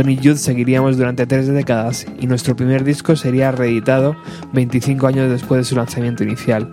[0.00, 4.16] Sonic Youth seguiríamos durante tres décadas y nuestro primer disco sería reeditado
[4.54, 6.72] 25 años después de su lanzamiento inicial.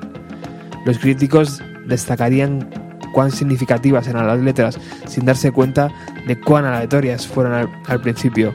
[0.86, 2.70] Los críticos destacarían
[3.12, 5.90] cuán significativas eran las letras sin darse cuenta
[6.26, 8.54] de cuán aleatorias fueron al, principio.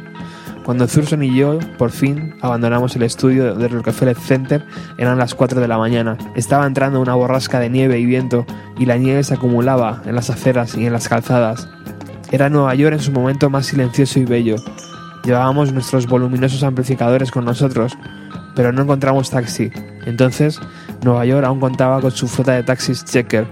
[0.65, 4.65] Cuando Thurston y yo por fin abandonamos el estudio del Rockefeller Center
[4.97, 6.17] eran las 4 de la mañana.
[6.35, 8.47] Estaba entrando una borrasca de nieve y viento
[8.79, 11.69] y la nieve se acumulaba en las aceras y en las calzadas.
[12.33, 14.57] Era Nueva York en su momento más silencioso y bello.
[15.23, 17.93] Llevábamos nuestros voluminosos amplificadores con nosotros,
[18.57, 19.71] pero no encontramos taxi.
[20.07, 20.59] Entonces,
[21.05, 23.47] Nueva York aún contaba con su flota de taxis Checker,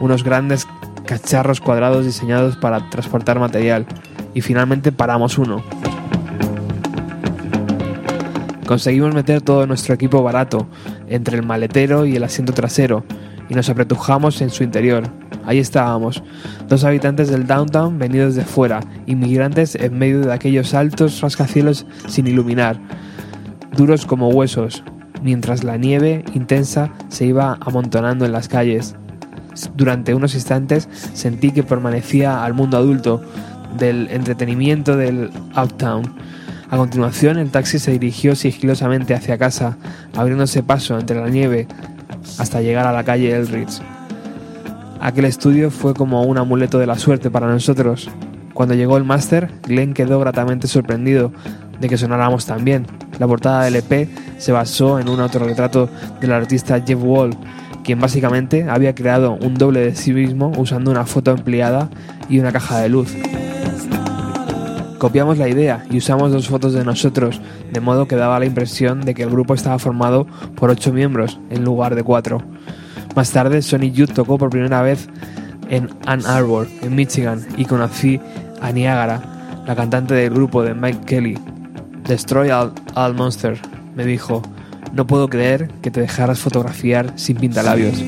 [0.00, 0.66] unos grandes
[1.04, 3.84] cacharros cuadrados diseñados para transportar material,
[4.32, 5.62] y finalmente paramos uno.
[8.66, 10.66] Conseguimos meter todo nuestro equipo barato
[11.08, 13.04] entre el maletero y el asiento trasero,
[13.50, 15.10] y nos apretujamos en su interior,
[15.46, 16.22] Ahí estábamos,
[16.68, 22.26] dos habitantes del downtown venidos de fuera, inmigrantes en medio de aquellos altos rascacielos sin
[22.26, 22.78] iluminar,
[23.76, 24.82] duros como huesos,
[25.22, 28.96] mientras la nieve intensa se iba amontonando en las calles.
[29.76, 33.22] Durante unos instantes sentí que permanecía al mundo adulto
[33.78, 36.14] del entretenimiento del uptown.
[36.68, 39.78] A continuación, el taxi se dirigió sigilosamente hacia casa,
[40.16, 41.68] abriéndose paso entre la nieve
[42.38, 43.80] hasta llegar a la calle Elridge.
[45.00, 48.08] Aquel estudio fue como un amuleto de la suerte para nosotros.
[48.54, 51.32] Cuando llegó el máster, Glenn quedó gratamente sorprendido
[51.80, 52.86] de que sonáramos tan bien.
[53.18, 55.88] La portada del EP se basó en un autorretrato
[56.20, 57.36] del artista Jeff Wall,
[57.84, 61.90] quien básicamente había creado un doble de sí mismo usando una foto ampliada
[62.28, 63.14] y una caja de luz.
[64.98, 69.02] Copiamos la idea y usamos dos fotos de nosotros, de modo que daba la impresión
[69.02, 70.26] de que el grupo estaba formado
[70.56, 72.42] por ocho miembros en lugar de cuatro.
[73.16, 75.08] Más tarde, Sonic Youth tocó por primera vez
[75.70, 78.20] en Ann Arbor, en Michigan, y conocí
[78.60, 81.38] a Niagara, la cantante del grupo de Mike Kelly.
[82.06, 83.58] Destroy All, all Monster,
[83.96, 84.42] me dijo,
[84.92, 88.04] no puedo creer que te dejaras fotografiar sin pintalabios.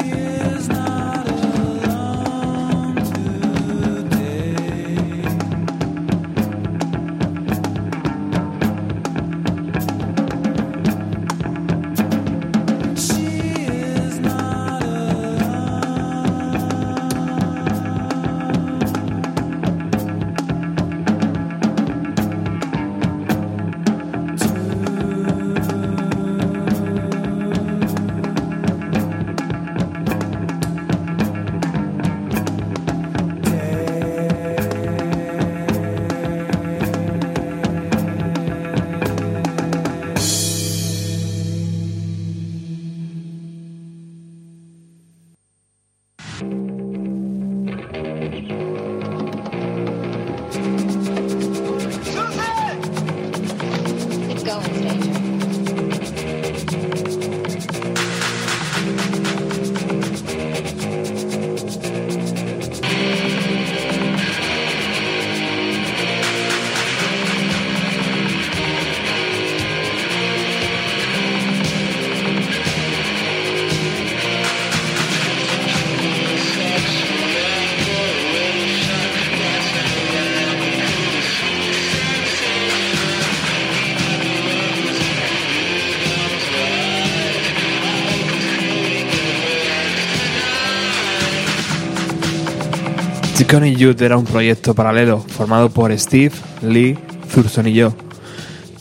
[93.50, 96.32] Connie Youth era un proyecto paralelo formado por Steve,
[96.62, 96.98] Lee,
[97.32, 97.94] Thurston y yo.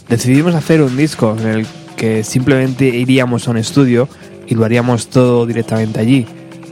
[0.10, 4.10] Decidimos hacer un disco en el que simplemente iríamos a un estudio
[4.46, 6.26] y lo haríamos todo directamente allí,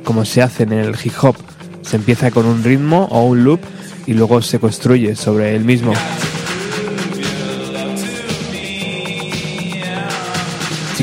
[0.03, 1.35] como se hace en el hip hop.
[1.81, 3.61] Se empieza con un ritmo o un loop
[4.05, 5.93] y luego se construye sobre el mismo.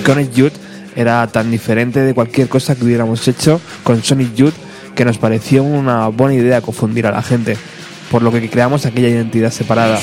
[0.05, 0.53] Sonic Youth
[0.95, 4.55] era tan diferente de cualquier cosa que hubiéramos hecho con Sonic Youth
[5.03, 7.57] que nos pareció una buena idea confundir a la gente,
[8.09, 9.99] por lo que creamos aquella identidad separada.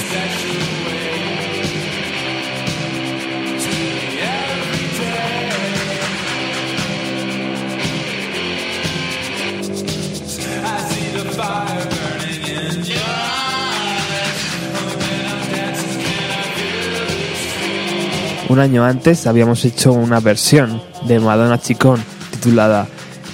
[18.49, 22.85] Un año antes habíamos hecho una versión de Madonna Chicón titulada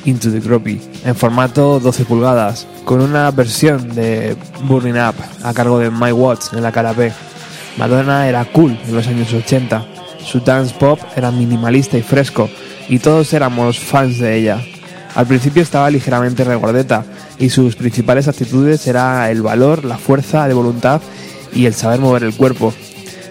[0.05, 5.77] Into the Groupie en formato 12 pulgadas, con una versión de Burning Up a cargo
[5.77, 7.11] de My Watts en la cara B.
[7.77, 9.85] Madonna era cool en los años 80,
[10.25, 12.49] su dance pop era minimalista y fresco,
[12.89, 14.59] y todos éramos fans de ella.
[15.13, 17.05] Al principio estaba ligeramente regordeta,
[17.37, 21.01] y sus principales actitudes eran el valor, la fuerza de voluntad
[21.53, 22.73] y el saber mover el cuerpo.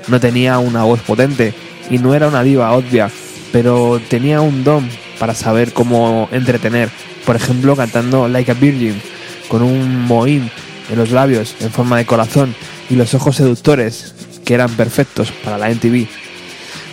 [0.06, 1.54] No tenía una voz potente,
[1.90, 3.10] y no era una diva obvia,
[3.50, 6.90] pero tenía un don para saber cómo entretener
[7.24, 9.00] por ejemplo cantando Like a Virgin,
[9.48, 10.50] con un mohín
[10.90, 12.54] en los labios en forma de corazón
[12.90, 14.14] y los ojos seductores
[14.44, 16.06] que eran perfectos para la MTV.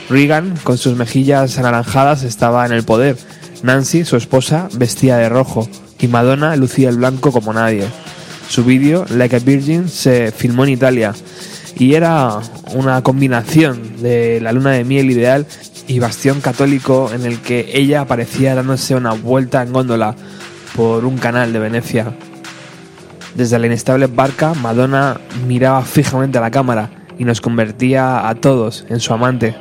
[0.10, 3.18] Regan, con sus mejillas anaranjadas, estaba en el poder.
[3.64, 5.70] Nancy, su esposa, vestía de rojo
[6.00, 7.86] y Madonna lucía el blanco como nadie.
[8.50, 11.14] Su vídeo, Like a Virgin, se filmó en Italia
[11.78, 12.40] y era
[12.74, 15.46] una combinación de la luna de miel ideal
[15.92, 20.16] y bastión católico en el que ella aparecía dándose una vuelta en góndola
[20.74, 22.16] por un canal de Venecia.
[23.36, 26.90] Desde la inestable barca, Madonna miraba fijamente a la cámara
[27.20, 29.54] y nos convertía a todos en su amante.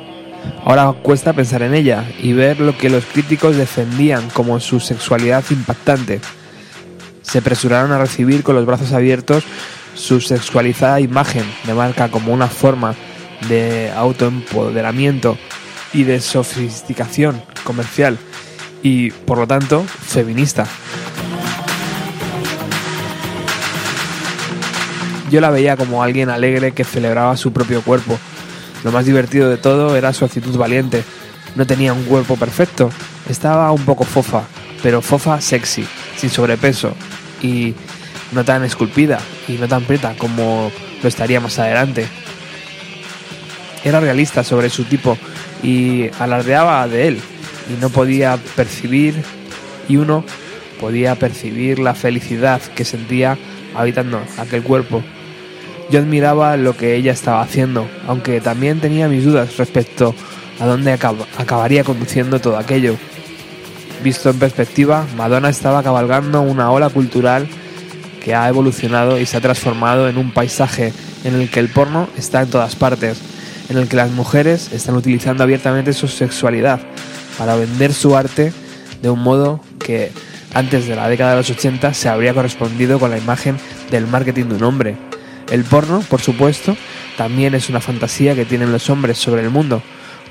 [0.63, 5.43] Ahora cuesta pensar en ella y ver lo que los críticos defendían como su sexualidad
[5.49, 6.21] impactante.
[7.23, 9.43] Se apresuraron a recibir con los brazos abiertos
[9.95, 12.95] su sexualizada imagen de marca como una forma
[13.49, 15.37] de autoempoderamiento
[15.93, 18.17] y de sofisticación comercial
[18.83, 20.65] y por lo tanto feminista.
[25.29, 28.17] Yo la veía como alguien alegre que celebraba su propio cuerpo.
[28.83, 31.03] Lo más divertido de todo era su actitud valiente.
[31.55, 32.89] No tenía un cuerpo perfecto,
[33.29, 34.43] estaba un poco fofa,
[34.83, 35.85] pero fofa sexy,
[36.17, 36.93] sin sobrepeso
[37.41, 37.73] y
[38.31, 40.71] no tan esculpida y no tan preta como
[41.01, 42.07] lo estaría más adelante.
[43.83, 45.17] Era realista sobre su tipo
[45.63, 47.21] y alardeaba de él
[47.69, 49.15] y no podía percibir
[49.87, 50.23] y uno
[50.79, 53.37] podía percibir la felicidad que sentía
[53.75, 55.03] habitando aquel cuerpo.
[55.89, 60.15] Yo admiraba lo que ella estaba haciendo, aunque también tenía mis dudas respecto
[60.59, 62.95] a dónde acabaría conduciendo todo aquello.
[64.03, 67.47] Visto en perspectiva, Madonna estaba cabalgando una ola cultural
[68.23, 70.93] que ha evolucionado y se ha transformado en un paisaje
[71.23, 73.21] en el que el porno está en todas partes
[73.71, 76.81] en el que las mujeres están utilizando abiertamente su sexualidad
[77.37, 78.51] para vender su arte
[79.01, 80.11] de un modo que
[80.53, 83.57] antes de la década de los 80 se habría correspondido con la imagen
[83.89, 84.97] del marketing de un hombre.
[85.49, 86.75] El porno, por supuesto,
[87.17, 89.81] también es una fantasía que tienen los hombres sobre el mundo.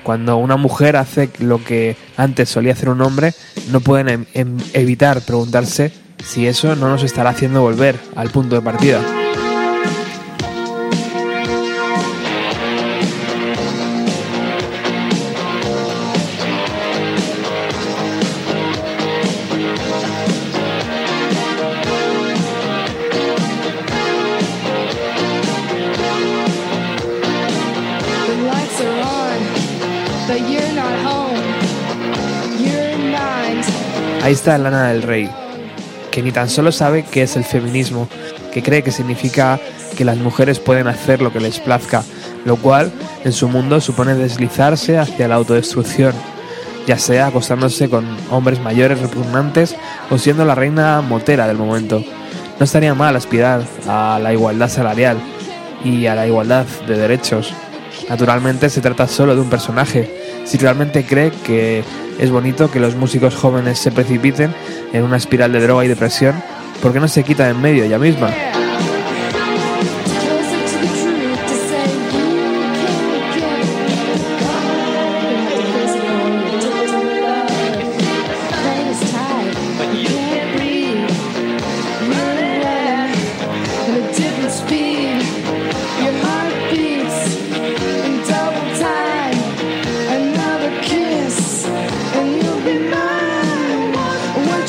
[0.02, 3.32] Cuando una mujer hace lo que antes solía hacer un hombre,
[3.70, 8.54] no pueden em-, em-, evitar preguntarse si eso no nos estará haciendo volver al punto
[8.56, 9.00] de partida.
[34.30, 35.28] Ahí está Lana del Rey.
[36.12, 38.08] que ni tan solo sabe qué es el feminismo,
[38.52, 39.58] que cree que significa
[39.96, 42.04] que las mujeres pueden hacer lo que les plazca,
[42.44, 42.92] lo cual
[43.24, 46.14] en su mundo supone deslizarse hacia la autodestrucción,
[46.86, 49.74] ya sea acostándose con hombres mayores repugnantes
[50.10, 52.00] o siendo la reina motera del momento.
[52.60, 55.18] No estaría mal aspirar a la igualdad salarial
[55.84, 57.52] y a la igualdad de derechos.
[58.08, 60.08] Naturalmente se trata solo de un personaje.
[60.44, 61.82] Si realmente cree que
[62.20, 64.54] es bonito que los músicos jóvenes se precipiten
[64.92, 66.34] en una espiral de droga y depresión,
[66.82, 68.30] ¿por qué no se quita en medio ella misma?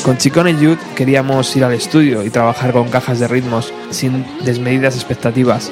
[0.04, 4.96] Con Chicone Youth queríamos ir al estudio y trabajar con cajas de ritmos sin desmedidas
[4.96, 5.70] expectativas.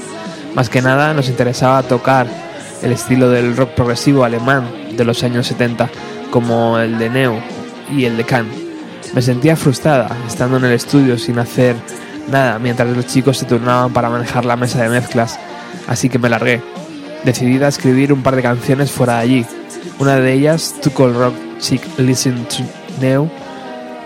[0.54, 2.28] Más que nada nos interesaba tocar
[2.80, 5.90] el estilo del rock progresivo alemán de los años 70,
[6.30, 7.40] como el de Neo
[7.90, 8.46] y el de Can.
[9.14, 11.74] Me sentía frustrada estando en el estudio sin hacer
[12.30, 15.40] nada mientras los chicos se turnaban para manejar la mesa de mezclas,
[15.88, 16.62] así que me largué,
[17.24, 19.46] decidida a escribir un par de canciones fuera de allí.
[19.98, 22.62] Una de ellas, To Call Rock Chick Listen to
[23.00, 23.28] Neo,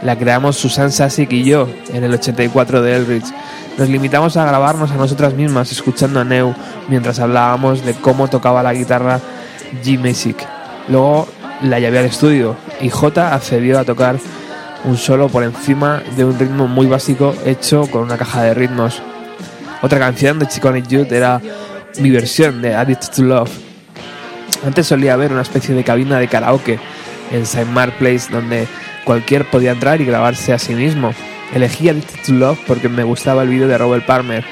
[0.02, 3.32] la creamos Susan Sasik y yo en el 84 de Elbridge.
[3.78, 6.54] Nos limitamos a grabarnos a nosotras mismas escuchando a Neu
[6.88, 9.20] mientras hablábamos de cómo tocaba la guitarra
[9.82, 10.36] G Music.
[10.88, 11.28] Luego
[11.62, 14.16] la llevé al estudio y J accedió a tocar
[14.84, 19.02] un solo por encima de un ritmo muy básico hecho con una caja de ritmos.
[19.82, 21.40] Otra canción de Chicone Youth era
[22.00, 23.50] mi versión de Addicted to Love.
[24.66, 26.78] Antes solía haber una especie de cabina de karaoke
[27.32, 28.66] en Saint Mark Place donde
[29.04, 31.12] cualquier podía entrar y grabarse a sí mismo.
[31.52, 34.44] Elegí Addicted to Love porque me gustaba el vídeo de Robert Palmer,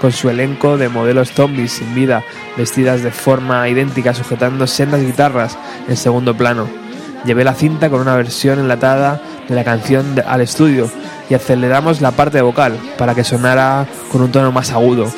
[0.00, 2.24] con su elenco de modelos zombies sin vida,
[2.56, 6.68] vestidas de forma idéntica, sujetando sendas guitarras en segundo plano.
[7.24, 10.90] Llevé la cinta con una versión enlatada de la canción al estudio
[11.28, 15.10] y aceleramos la parte vocal para que sonara con un tono más agudo.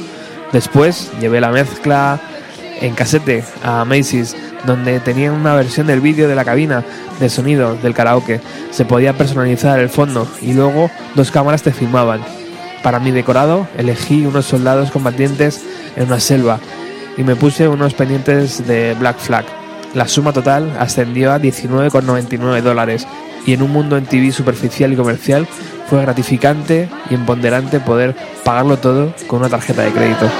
[0.52, 2.18] Después llevé la mezcla
[2.80, 6.84] en casete a Macy's donde tenían una versión del vídeo de la cabina
[7.18, 8.40] de sonido del karaoke.
[8.70, 12.20] Se podía personalizar el fondo y luego dos cámaras te filmaban.
[12.82, 15.62] Para mi decorado elegí unos soldados combatientes
[15.96, 16.60] en una selva
[17.16, 19.44] y me puse unos pendientes de Black Flag.
[19.94, 23.06] La suma total ascendió a 19,99 dólares
[23.46, 25.46] y en un mundo en TV superficial y comercial
[25.88, 28.14] fue gratificante y empoderante poder
[28.44, 30.30] pagarlo todo con una tarjeta de crédito.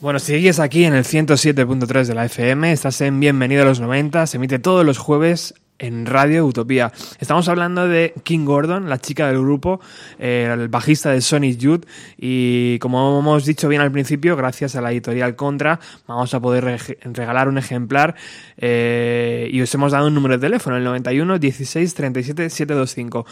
[0.00, 4.26] Bueno, sigues aquí en el 107.3 de la FM, estás en Bienvenido a los 90,
[4.26, 6.92] se emite todos los jueves en Radio Utopía.
[7.18, 9.80] Estamos hablando de King Gordon, la chica del grupo,
[10.18, 14.80] eh, el bajista de Sonic Youth y como hemos dicho bien al principio, gracias a
[14.80, 18.14] la editorial Contra vamos a poder regalar un ejemplar
[18.56, 23.26] eh, y os hemos dado un número de teléfono, el 91 16 37 725.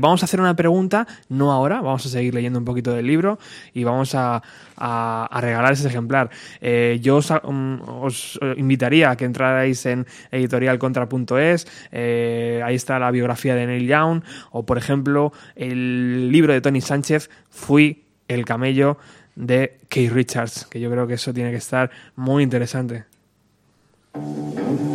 [0.00, 3.38] vamos a hacer una pregunta, no ahora, vamos a seguir leyendo un poquito del libro
[3.72, 4.42] y vamos a
[5.40, 6.30] regalar ese ejemplar.
[6.60, 13.10] Eh, yo os, um, os, invitaría a que entrarais en editorialcontra.es, eh, ahí está la
[13.10, 18.98] biografía de Neil Young, o por ejemplo el libro de Tony Sánchez, Fui el camello
[19.36, 23.04] de Keith Richards, que yo creo que eso tiene que estar muy interesante.
[24.14, 24.93] La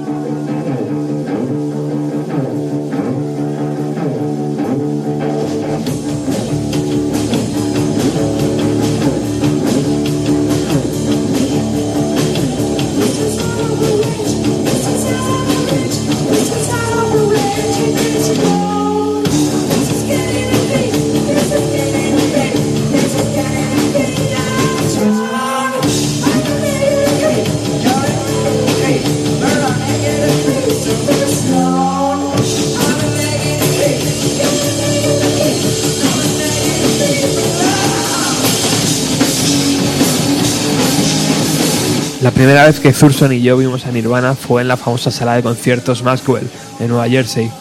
[42.39, 45.43] primera vez que Thurston y yo vimos a Nirvana fue en la famosa sala de
[45.43, 47.51] conciertos Maxwell, en Nueva Jersey.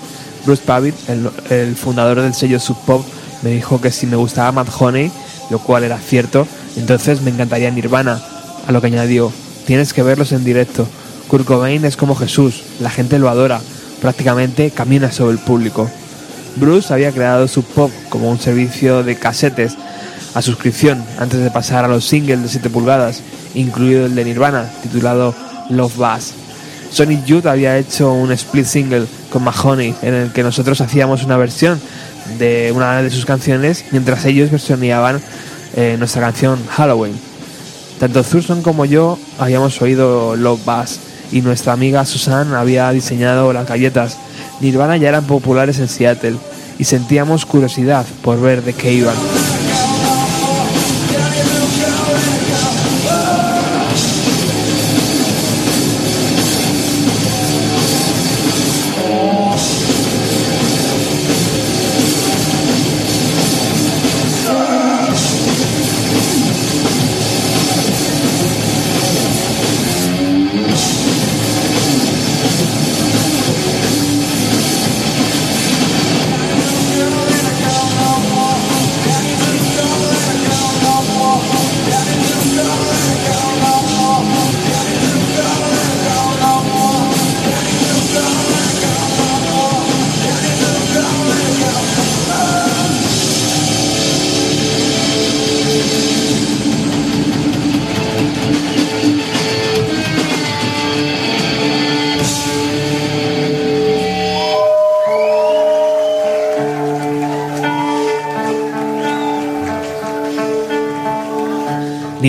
[0.46, 0.94] Bruce Pavitt,
[1.50, 3.04] el, fundador del sello Sub Pop,
[3.42, 5.10] me dijo que si me gustaba Mad Honey,
[5.50, 8.22] lo cual era cierto, entonces me encantaría Nirvana.
[8.68, 9.32] A lo que añadió,
[9.66, 10.86] tienes que verlos en directo.
[11.26, 13.60] Kurt Cobain es como Jesús, la gente lo adora,
[14.00, 15.90] prácticamente camina sobre el público.
[16.54, 19.76] Bruce había creado Sub Pop como un servicio de casetes
[20.34, 23.22] a suscripción antes de pasar a los singles de 7 pulgadas,
[23.54, 25.34] incluido el de Nirvana, titulado
[25.70, 26.34] Love Bass.
[26.90, 31.36] Sonic Youth había hecho un split single con Mahoney en el que nosotros hacíamos una
[31.36, 31.80] versión
[32.38, 35.20] de una de sus canciones mientras ellos versioneaban
[35.76, 37.12] eh, nuestra canción Halloween.
[37.98, 43.66] Tanto Thurston como yo habíamos oído Love Bass y nuestra amiga Susan había diseñado las
[43.66, 44.16] galletas.
[44.60, 46.36] Nirvana ya eran populares en Seattle
[46.78, 49.16] y sentíamos curiosidad por ver de qué iban.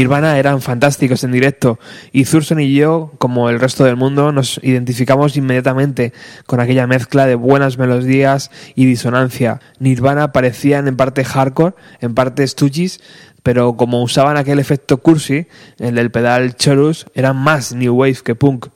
[0.10, 1.78] Nirvana eran fantásticos en directo
[2.12, 6.14] y Thurston y yo, como el resto del mundo, nos identificamos inmediatamente
[6.47, 9.60] con aquella mezcla de buenas melodías y disonancia.
[9.78, 13.01] Nirvana parecían en parte hardcore, en parte stooges,
[13.43, 15.45] pero como usaban aquel efecto cursi,
[15.78, 18.70] el del pedal chorus, eran más new wave que punk.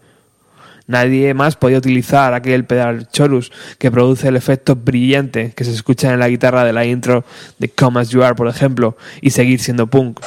[0.85, 6.13] Nadie más podía utilizar aquel pedal chorus que produce el efecto brillante que se escucha
[6.13, 7.25] en la guitarra de la intro
[7.57, 10.19] de Come As You Are, por ejemplo, y seguir siendo punk.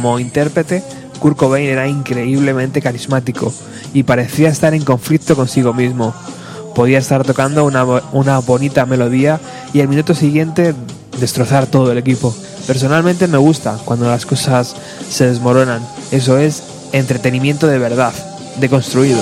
[0.00, 0.82] Como intérprete,
[1.18, 3.52] Kurt Cobain era increíblemente carismático
[3.92, 6.14] y parecía estar en conflicto consigo mismo.
[6.74, 9.38] Podía estar tocando una, bonita melodía
[9.74, 10.74] y al minuto siguiente
[11.18, 12.34] destrozar todo el equipo.
[12.66, 14.74] Personalmente me gusta cuando las cosas
[15.10, 15.86] se desmoronan.
[16.12, 18.14] Eso es entretenimiento de verdad,
[18.58, 19.20] deconstruido.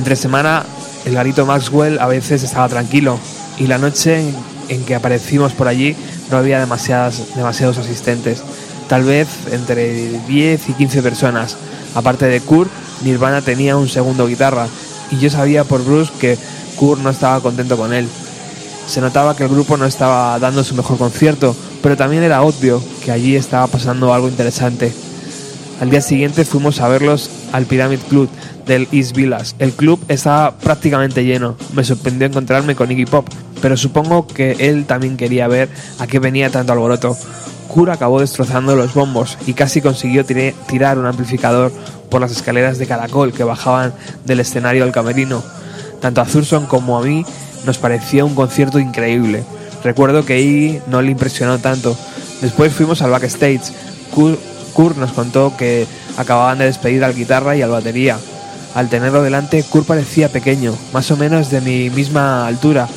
[0.00, 0.64] Entre semana,
[1.04, 3.18] el garito Maxwell a veces estaba tranquilo
[3.58, 4.32] y la noche
[4.70, 5.94] en, que aparecimos por allí
[6.30, 8.42] no había demasiadas, demasiados asistentes.
[8.88, 11.58] Tal vez entre 10 y 15 personas.
[11.94, 12.70] Aparte de Kurt,
[13.04, 14.68] Nirvana tenía un segundo guitarra
[15.10, 16.38] y yo sabía por Bruce que
[16.76, 18.08] Kurt no estaba contento con él.
[18.86, 22.82] Se notaba que el grupo no estaba dando su mejor concierto, pero también era obvio
[23.04, 24.94] que allí estaba pasando algo interesante.
[25.78, 28.30] Al día siguiente fuimos a verlos al Pyramid Club
[28.70, 29.16] del East.
[29.58, 31.56] El club estaba prácticamente lleno.
[31.74, 33.26] Me sorprendió encontrarme con Iggy Pop,
[33.60, 35.68] pero supongo que él también quería ver
[35.98, 37.16] a qué venía tanto alboroto.
[37.66, 41.72] Kurt acabó destrozando los bombos y casi consiguió tirar un amplificador
[42.10, 43.92] por las escaleras de caracol que bajaban
[44.24, 45.42] del escenario al camerino.
[46.00, 47.24] Tanto a Thurston como a mí
[47.66, 49.42] nos parecía un concierto increíble.
[49.82, 51.96] Recuerdo que Iggy no le impresionó tanto.
[52.40, 53.72] Después fuimos al backstage.
[54.14, 58.16] Kurt nos contó que acababan de despedir al guitarra y al batería.
[58.74, 62.88] Al tenerlo delante, Kurt parecía pequeño, más o menos de mi misma altura,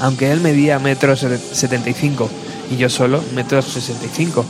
[0.00, 2.28] aunque él medía metros 75
[2.70, 4.44] y yo solo metros 65.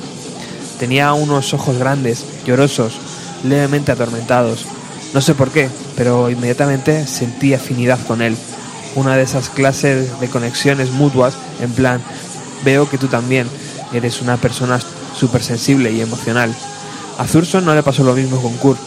[0.79, 2.95] Tenía unos ojos grandes, llorosos,
[3.45, 4.67] levemente atormentados.
[5.15, 8.37] No sé por qué, pero inmediatamente sentí afinidad con él.
[8.97, 12.01] Una de esas clases de conexiones mutuas, en plan,
[12.65, 13.47] veo que tú también
[13.93, 14.81] eres una persona
[15.19, 16.53] súper sensible y emocional.
[17.19, 18.79] A Thurston no le pasó lo mismo con Kurt,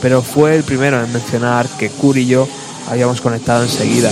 [0.00, 2.48] pero fue el primero en mencionar que Kurt y yo
[2.88, 4.10] habíamos conectado enseguida.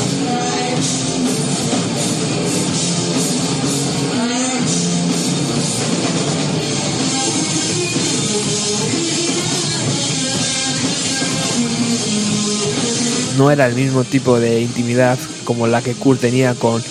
[13.38, 16.82] No era el mismo tipo de intimidad como la que Kurt tenía con,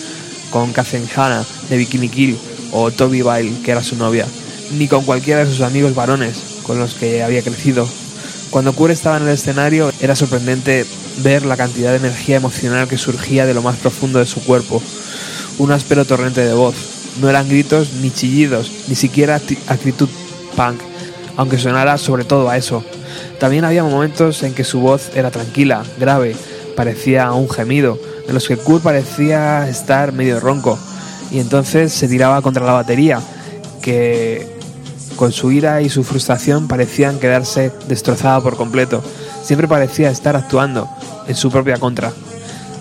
[0.51, 2.37] con Katherine Hanna, de Bikini Kill
[2.71, 4.27] o Toby Bile, que era su novia,
[4.77, 7.87] ni con cualquiera de sus amigos varones con los que había crecido.
[8.49, 10.85] Cuando Kurt estaba en el escenario era sorprendente
[11.23, 14.81] ver la cantidad de energía emocional que surgía de lo más profundo de su cuerpo.
[15.57, 16.75] Un áspero torrente de voz.
[17.21, 19.35] No eran gritos ni chillidos, ni siquiera
[19.67, 20.09] actitud
[20.55, 20.79] punk,
[21.37, 22.83] aunque sonara sobre todo a eso.
[23.39, 26.35] También había momentos en que su voz era tranquila, grave,
[26.75, 30.77] parecía un gemido, en los que Kurt parecía estar medio ronco,
[31.31, 33.21] y entonces se tiraba contra la batería,
[33.81, 34.54] que
[35.15, 39.03] con su ira y su frustración parecían quedarse destrozada por completo.
[39.43, 40.89] Siempre parecía estar actuando
[41.27, 42.11] en su propia contra.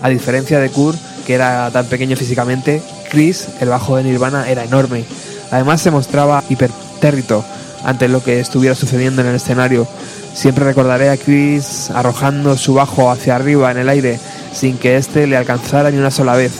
[0.01, 4.63] A diferencia de Kurt, que era tan pequeño físicamente, Chris, el bajo de Nirvana, era
[4.63, 5.05] enorme.
[5.51, 7.43] Además se mostraba hipertérrito
[7.83, 9.87] ante lo que estuviera sucediendo en el escenario.
[10.33, 14.19] Siempre recordaré a Chris arrojando su bajo hacia arriba en el aire
[14.55, 16.51] sin que éste le alcanzara ni una sola vez,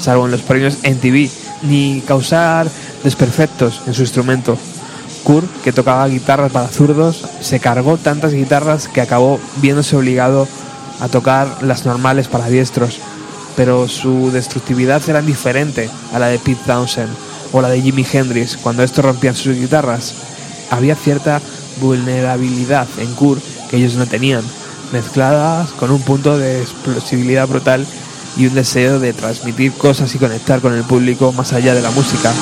[0.00, 1.30] salvo en los premios en TV,
[1.62, 2.66] ni causar
[3.04, 4.56] desperfectos en su instrumento.
[5.22, 10.48] Kurt, que tocaba guitarras para zurdos, se cargó tantas guitarras que acabó viéndose obligado
[11.00, 12.98] a tocar las normales para diestros,
[13.56, 17.10] pero su destructividad era diferente a la de Pete Townshend
[17.52, 20.14] o la de Jimi Hendrix cuando estos rompían sus guitarras.
[20.70, 21.40] Había cierta
[21.80, 24.42] vulnerabilidad en Kurt que ellos no tenían,
[24.92, 27.86] mezcladas con un punto de explosividad brutal
[28.36, 31.90] y un deseo de transmitir cosas y conectar con el público más allá de la
[31.90, 32.32] música.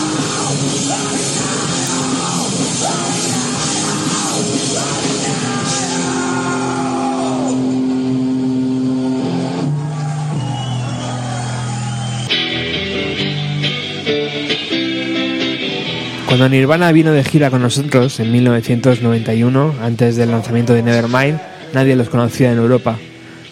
[16.41, 21.39] Cuando Nirvana vino de gira con nosotros en 1991, antes del lanzamiento de Nevermind,
[21.75, 22.97] nadie los conocía en Europa.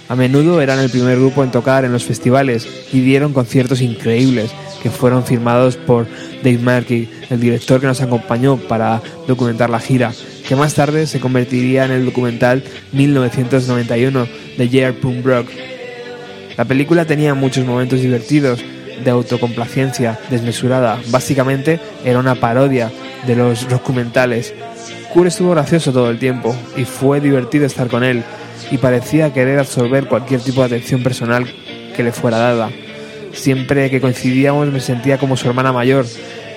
[0.09, 4.53] A menudo eran el primer grupo en tocar en los festivales y dieron conciertos increíbles
[4.83, 6.07] que fueron firmados por
[6.43, 10.15] Dave Markey, el director que nos acompañó para documentar la gira,
[10.49, 14.27] que más tarde se convertiría en el documental 1991
[14.57, 14.95] de J.R.
[14.95, 15.27] Punk
[16.57, 18.65] La película tenía muchos momentos divertidos
[19.03, 20.99] de autocomplacencia desmesurada.
[21.11, 22.91] Básicamente era una parodia
[23.27, 24.55] de los documentales.
[25.13, 28.23] Kurt estuvo gracioso todo el tiempo y fue divertido estar con él
[28.71, 31.47] y parecía querer absorber cualquier tipo de atención personal
[31.97, 32.71] que le fuera dada.
[33.33, 36.07] Siempre que coincidíamos me sentía como su hermana mayor,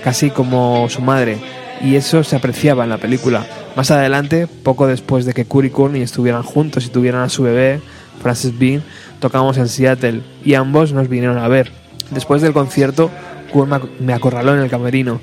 [0.04, 1.38] casi como su madre,
[1.82, 3.46] y eso se apreciaba en la película.
[3.76, 7.44] Más adelante, poco después de que Kurt y Courtney estuvieran juntos y tuvieran a su
[7.44, 7.82] bebé,
[8.22, 8.84] Frances Bean,
[9.20, 11.81] tocamos en Seattle y ambos nos vinieron a ver.
[12.12, 13.10] Después del concierto,
[13.52, 15.20] Kurt me acorraló en el camerino.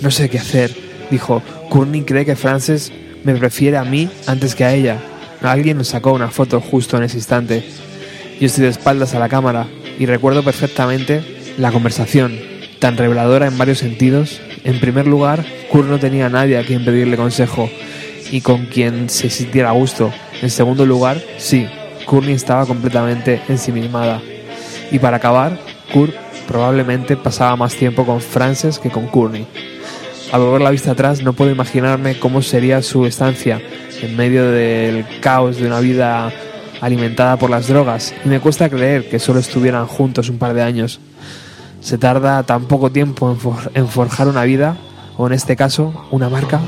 [0.00, 0.74] No sé qué hacer,
[1.10, 1.42] dijo.
[1.68, 2.92] Courtney cree que Frances
[3.24, 4.98] me prefiere a mí antes que a ella.
[5.42, 7.64] Alguien nos sacó una foto justo en ese instante.
[8.40, 9.66] Yo estoy de espaldas a la cámara
[9.98, 11.22] y recuerdo perfectamente
[11.58, 12.38] la conversación,
[12.78, 14.40] tan reveladora en varios sentidos.
[14.64, 17.68] En primer lugar, Kurt no tenía a nadie a quien pedirle consejo
[18.30, 20.12] y con quien se sintiera a gusto.
[20.40, 21.66] En segundo lugar, sí,
[22.06, 24.22] Courtney estaba completamente ensimismada.
[24.90, 25.58] Y para acabar,
[25.92, 26.14] Kurt
[26.48, 29.46] probablemente pasaba más tiempo con Frances que con Courtney.
[30.32, 33.60] Al volver la vista atrás no puedo imaginarme cómo sería su estancia
[34.02, 36.32] en medio del caos de una vida
[36.80, 40.62] alimentada por las drogas y me cuesta creer que solo estuvieran juntos un par de
[40.62, 41.00] años.
[41.80, 43.36] Se tarda tan poco tiempo
[43.74, 44.76] en, forjar una vida,
[45.16, 46.60] o en este caso, una marca.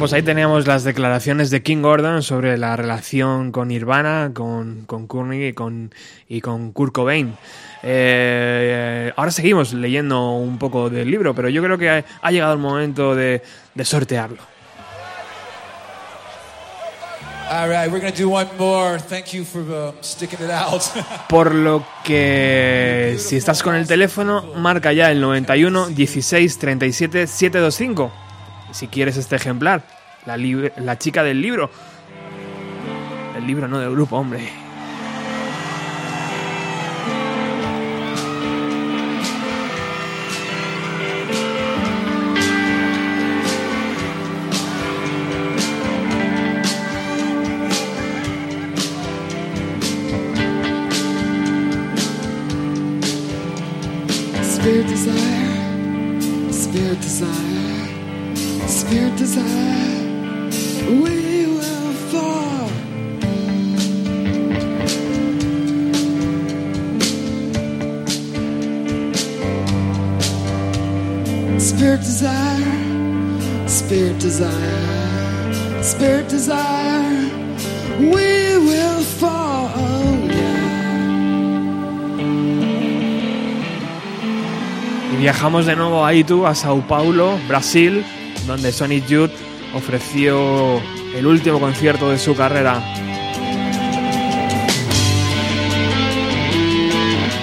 [0.00, 5.06] Pues ahí teníamos las declaraciones de King Gordon sobre la relación con Nirvana, con, con
[5.06, 5.94] Courtney y con,
[6.26, 7.36] y con Kurt Cobain.
[7.82, 12.58] Eh, ahora seguimos leyendo un poco del libro, pero yo creo que ha, llegado el
[12.58, 13.42] momento de,
[13.74, 14.38] de sortearlo.
[21.28, 28.29] Por lo que si estás con el teléfono, marca ya el 91 16 37 725
[28.72, 29.82] si quieres este ejemplar.
[30.26, 31.70] La, la chica del libro.
[33.36, 34.50] El libro no del grupo, hombre
[61.02, 62.68] we will fall.
[71.58, 77.30] Spirit desire, spirit desire, spirit desire,
[78.00, 79.70] we will fall.
[85.12, 88.04] Y viajamos de nuevo a Itu, a Sao Paulo, Brasil,
[88.50, 89.30] donde Sonic Youth
[89.74, 90.80] ofreció
[91.14, 92.82] el último concierto de su carrera.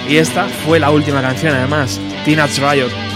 [0.06, 3.07] Y esta fue la última canción, además, Teenage Riot.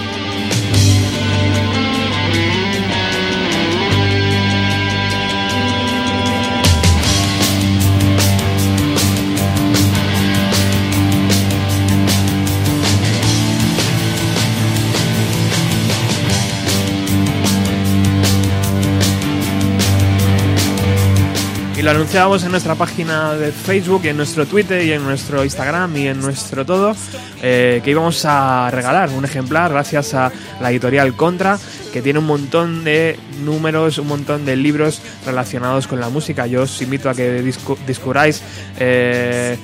[21.82, 26.06] Lo anunciábamos en nuestra página de Facebook, en nuestro Twitter y en nuestro Instagram y
[26.06, 26.94] en nuestro todo,
[27.42, 30.30] eh, que íbamos a regalar un ejemplar gracias a
[30.60, 31.58] la editorial Contra,
[31.92, 36.46] que tiene un montón de números, un montón de libros relacionados con la música.
[36.46, 37.42] Yo os invito a que
[37.84, 38.42] descubráis...
[38.78, 39.58] eh,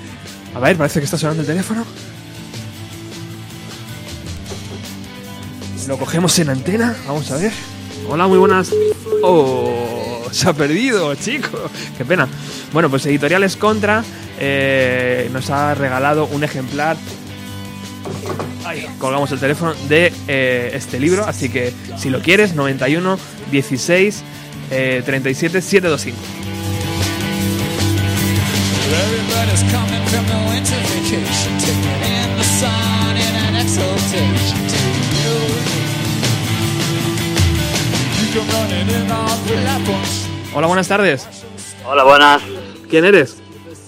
[0.57, 1.85] a ver, parece que está sonando el teléfono.
[5.87, 7.53] Lo cogemos en antena, vamos a ver.
[8.09, 8.73] Hola, muy buenas.
[9.23, 11.71] Oh, se ha perdido, chico.
[11.97, 12.29] Qué pena.
[12.73, 14.05] Bueno, pues Editoriales Contra
[14.39, 16.97] eh, nos ha regalado un ejemplar.
[18.65, 23.19] Ahí, colgamos el teléfono de eh, este libro, así que si lo quieres, 91
[23.51, 24.23] 16
[24.71, 26.19] eh, 37 725.
[40.55, 41.27] Hola, buenas tardes.
[41.87, 42.43] Hola, buenas.
[42.91, 43.39] ¿Quién eres?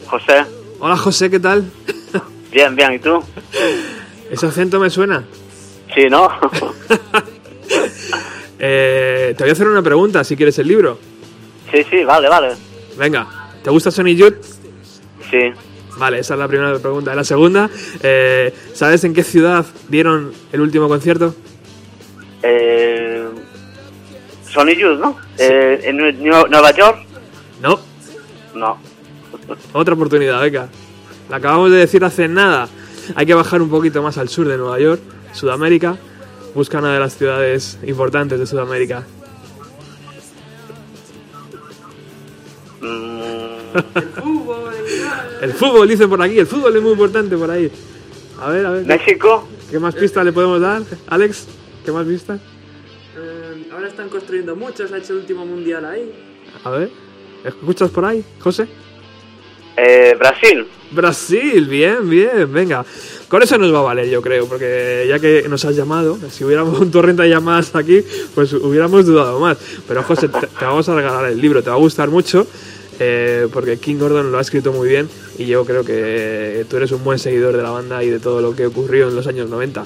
[0.07, 0.45] José.
[0.79, 1.71] Hola, José, ¿qué tal?
[2.53, 2.95] Bien, bien.
[2.95, 3.23] ¿Y tú?
[4.31, 5.25] Ese acento me suena.
[5.95, 6.29] Sí, ¿no?
[8.63, 10.99] Eh, te voy a hacer una pregunta, si quieres el libro.
[11.73, 12.49] sí, sí, vale, vale.
[12.99, 13.27] Venga,
[13.65, 14.35] ¿te gusta Sonic Youth?
[15.31, 15.39] Sí.
[15.97, 17.15] Vale, esa es la primera pregunta.
[17.15, 17.71] La segunda,
[18.03, 21.35] eh, ¿sabes en qué ciudad dieron el último concierto?
[22.43, 23.25] Eh,
[24.53, 25.17] Sony Youth, ¿no?
[25.39, 26.99] Eh, ¿En Nue- Nue- Nueva York?
[27.63, 27.79] No,
[28.55, 28.79] No.
[29.73, 30.69] otra oportunidad, venga.
[31.29, 32.69] La acabamos de decir hace nada.
[33.15, 35.01] Hay que bajar un poquito más al sur de Nueva York,
[35.33, 35.97] Sudamérica.
[36.55, 39.05] Busca una de las ciudades importantes de Sudamérica.
[42.81, 43.71] Mm,
[45.43, 46.39] El fútbol, dice por aquí.
[46.39, 47.71] El fútbol es muy importante por ahí.
[48.41, 48.87] A ver, a ver.
[48.87, 49.47] ¿México?
[49.71, 50.83] ¿Qué más pistas le podemos dar?
[51.09, 51.47] Alex,
[51.85, 52.41] ¿qué más pistas?
[54.01, 56.11] Están construyendo mucho, se ha hecho el último mundial ahí.
[56.65, 56.89] A ver.
[57.45, 58.67] ¿Escuchas por ahí, José?
[59.77, 60.67] Eh, Brasil.
[60.91, 62.83] Brasil, bien, bien, venga.
[63.29, 66.45] Con eso nos va a valer, yo creo, porque ya que nos has llamado, si
[66.45, 68.03] hubiéramos un torrente de llamadas aquí,
[68.35, 69.59] pues hubiéramos dudado más.
[69.87, 72.47] Pero José, te, te vamos a regalar el libro, te va a gustar mucho,
[72.99, 76.91] eh, porque King Gordon lo ha escrito muy bien y yo creo que tú eres
[76.93, 79.51] un buen seguidor de la banda y de todo lo que ocurrió en los años
[79.51, 79.85] 90.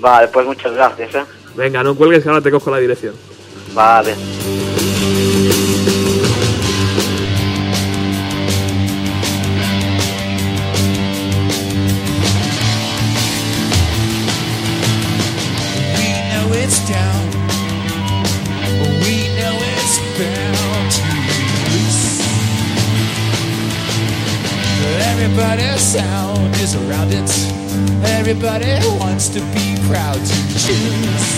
[0.00, 1.41] Vale, pues muchas gracias, ¿eh?
[1.56, 3.14] Venga, no cuelgues que ahora te cojo la dirección.
[3.74, 4.14] Vale.
[28.32, 28.64] Everybody
[28.98, 31.32] wants to be proud to choose.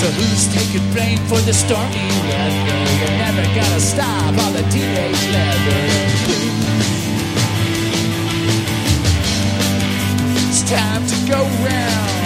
[0.00, 2.80] So who's taking blame for the stormy weather?
[2.96, 5.82] You're never gonna stop all the teenage leather.
[10.48, 12.24] It's time to go round.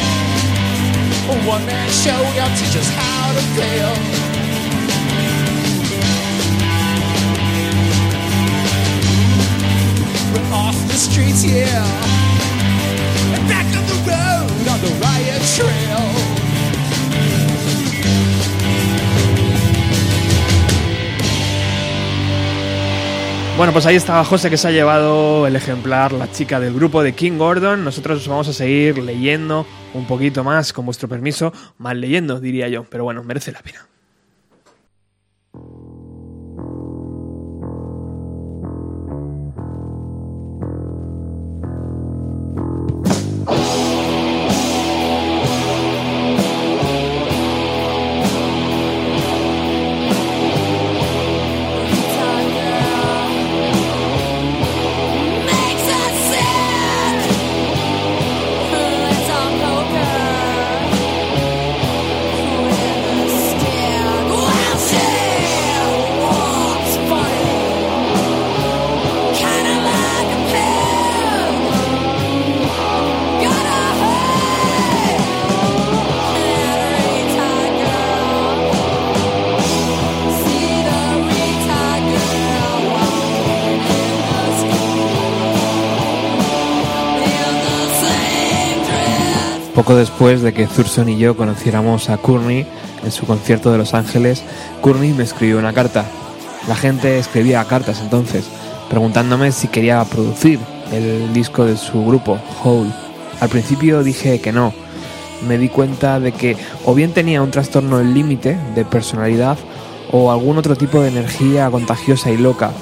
[1.31, 3.93] A one man show, y'all teach us how to fail.
[10.33, 12.13] We're off the streets, yeah.
[23.63, 27.03] Bueno, pues ahí estaba José que se ha llevado el ejemplar, la chica del grupo
[27.03, 27.85] de King Gordon.
[27.85, 32.85] Nosotros vamos a seguir leyendo un poquito más, con vuestro permiso, más leyendo, diría yo.
[32.85, 33.87] Pero bueno, merece la pena.
[89.75, 92.67] Poco después de que Thurston y yo conociéramos a Courtney
[93.05, 94.43] en su concierto de Los Ángeles,
[94.83, 96.05] Courtney me escribió una carta.
[96.69, 98.45] La gente escribía cartas entonces,
[98.91, 100.61] preguntándome si quería producir
[100.93, 102.93] el disco de su grupo, Hole.
[103.41, 104.75] Al principio dije que no.
[105.49, 109.57] Me di cuenta de que o bien tenía un trastorno límite de personalidad
[110.13, 112.73] o algún otro tipo de energía contagiosa y loca,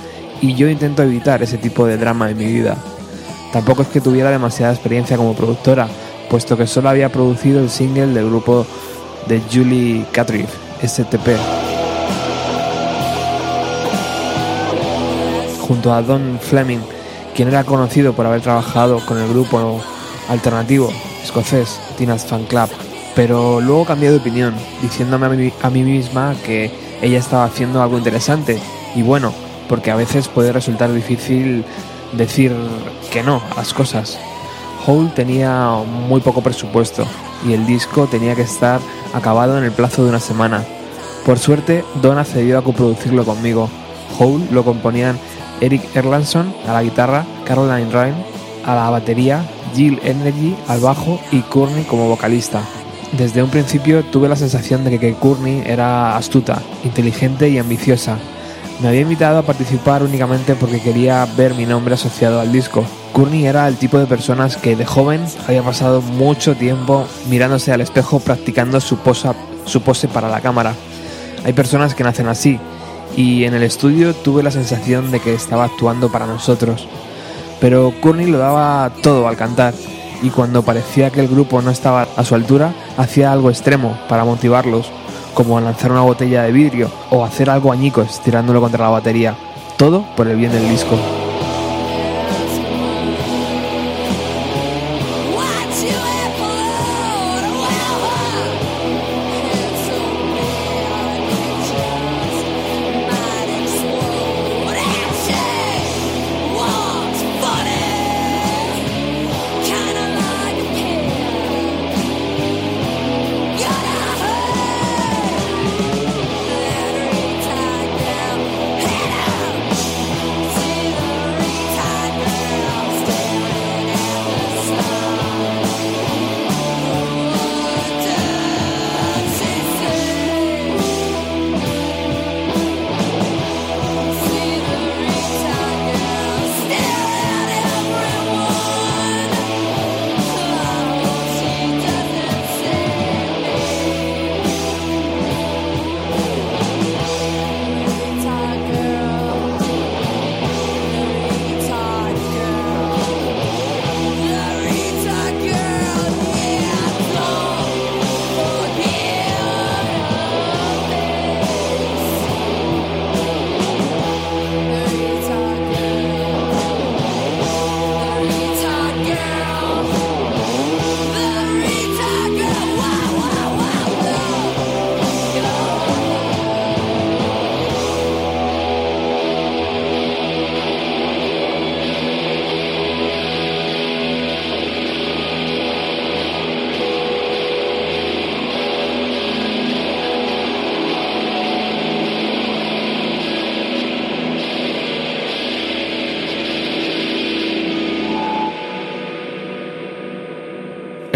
[0.43, 2.77] y yo intento evitar ese tipo de drama en mi vida.
[3.53, 5.89] Tampoco es que tuviera demasiada experiencia como productora,
[6.31, 8.65] puesto que solo había producido el single del grupo
[9.27, 10.49] de Julie Catriff,
[10.81, 11.29] STP.
[15.61, 16.79] Junto a Don Fleming,
[17.35, 19.81] quien era conocido por haber trabajado con el grupo
[20.29, 20.93] alternativo
[21.23, 22.71] escocés Tina's Fan Club,
[23.17, 26.71] pero luego cambié de opinión, diciéndome a mí, a mí misma que
[27.03, 28.59] ella estaba haciendo algo interesante
[28.95, 29.33] y bueno,
[29.69, 31.65] porque a veces puede resultar difícil
[32.13, 32.55] decir
[33.13, 34.19] que no a las cosas.
[34.87, 35.73] Hole tenía
[36.09, 37.05] muy poco presupuesto
[37.47, 38.81] y el disco tenía que estar
[39.13, 40.65] acabado en el plazo de una semana.
[41.25, 43.69] Por suerte, Don accedió a coproducirlo conmigo.
[44.19, 45.19] Hole lo componían
[45.61, 48.25] Eric Erlandson a la guitarra, Caroline Ryan
[48.65, 49.45] a la batería,
[49.75, 52.63] Jill Energy al bajo y Courtney como vocalista.
[53.13, 58.19] Desde un principio tuve la sensación de que Courtney era astuta, inteligente y ambiciosa.
[58.81, 62.83] Me había invitado a participar únicamente porque quería ver mi nombre asociado al disco.
[63.13, 67.83] Courtney era el tipo de personas que de joven había pasado mucho tiempo mirándose al
[67.83, 69.35] espejo practicando su, posa,
[69.67, 70.75] su pose para la cámara.
[71.45, 72.59] Hay personas que nacen así,
[73.17, 76.89] y en el estudio tuve la sensación de que estaba actuando para nosotros.
[77.61, 79.75] Pero Courtney lo daba todo al cantar
[80.23, 84.25] y cuando parecía que el grupo no estaba a su altura, hacía algo extremo para
[84.25, 84.91] motivarlos,
[85.35, 89.35] como lanzar una botella de vidrio o hacer algo añicos tirándolo contra la batería.
[89.77, 90.97] Todo por el bien del disco.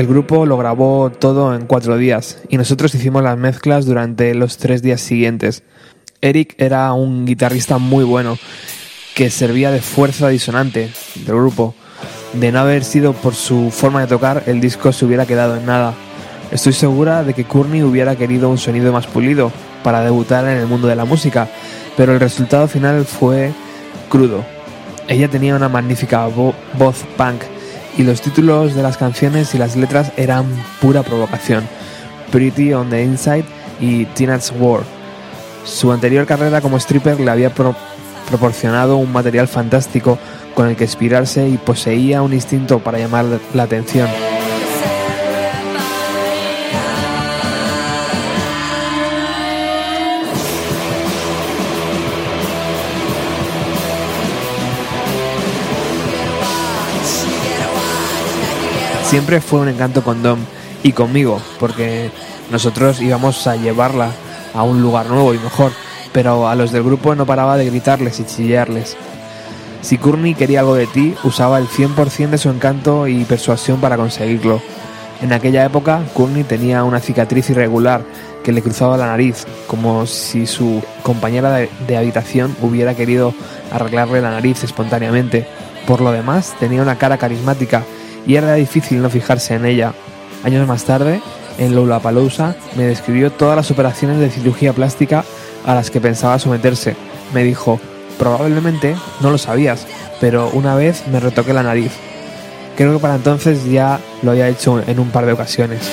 [0.04, 4.58] El grupo lo grabó todo en cuatro días y nosotros hicimos las mezclas durante los
[4.58, 5.62] tres días siguientes.
[6.20, 8.36] Eric era un guitarrista muy bueno
[9.14, 10.90] que servía de fuerza disonante
[11.24, 11.74] del grupo.
[12.34, 15.64] De no haber sido por su forma de tocar, el disco se hubiera quedado en
[15.64, 15.94] nada.
[16.50, 19.50] Estoy segura de que Courtney hubiera querido un sonido más pulido
[19.82, 21.48] para debutar en el mundo de la música,
[21.96, 23.52] pero el resultado final fue
[24.10, 24.44] crudo.
[25.08, 27.53] Ella tenía una magnífica voz punk
[27.96, 30.46] y los títulos de las canciones y las letras eran
[30.80, 31.64] pura provocación.
[32.30, 33.44] Pretty on the Inside
[33.80, 34.82] y Teenage War.
[35.64, 37.52] Su anterior carrera como stripper le había
[38.28, 40.18] proporcionado un material fantástico
[40.54, 44.08] con el que inspirarse y poseía un instinto para llamar la atención.
[59.04, 60.38] Siempre fue un encanto con Dom
[60.82, 62.10] y conmigo, porque
[62.50, 64.10] nosotros íbamos a llevarla
[64.54, 65.72] a un lugar nuevo y mejor,
[66.12, 68.96] pero a los del grupo no paraba de gritarles y chillarles.
[69.82, 73.96] Si Courtney quería algo de ti, usaba el 100% de su encanto y persuasión para
[73.96, 74.62] conseguirlo.
[75.20, 78.02] En aquella época, Courtney tenía una cicatriz irregular
[78.42, 83.34] que le cruzaba la nariz, como si su compañera de, de habitación hubiera querido
[83.70, 85.46] arreglarle la nariz espontáneamente.
[85.86, 87.84] Por lo demás, tenía una cara carismática
[88.26, 89.92] y era difícil no fijarse en ella.
[90.44, 91.20] Años más tarde,
[91.58, 95.24] en Lollapalooza, me describió todas las operaciones de cirugía plástica
[95.64, 96.96] a las que pensaba someterse.
[97.32, 97.80] Me dijo,
[98.18, 99.86] probablemente no lo sabías,
[100.20, 101.92] pero una vez me retoqué la nariz.
[102.76, 105.90] Creo que para entonces ya lo había hecho en un par de ocasiones.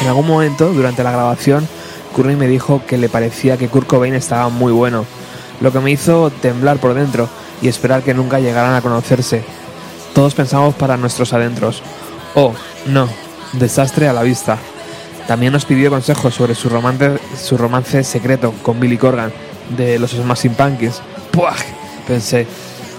[0.00, 1.66] En algún momento, durante la grabación,
[2.12, 5.06] Courtney me dijo que le parecía que Kurt Cobain estaba muy bueno,
[5.60, 7.28] lo que me hizo temblar por dentro
[7.64, 9.42] y esperar que nunca llegaran a conocerse.
[10.14, 11.82] Todos pensamos para nuestros adentros.
[12.34, 12.52] Oh,
[12.84, 13.08] no,
[13.54, 14.58] desastre a la vista.
[15.26, 19.32] También nos pidió consejos sobre su romance, su romance secreto con Billy Corgan
[19.78, 21.00] de los Smashing Pumpkins.
[21.30, 21.54] ¡Puah!
[22.06, 22.46] Pensé,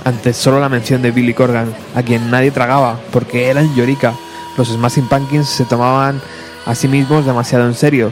[0.04, 4.16] ante solo la mención de Billy Corgan, a quien nadie tragaba, porque eran llorica.
[4.58, 6.20] Los Smashing Pumpkins se tomaban
[6.66, 8.12] a sí mismos demasiado en serio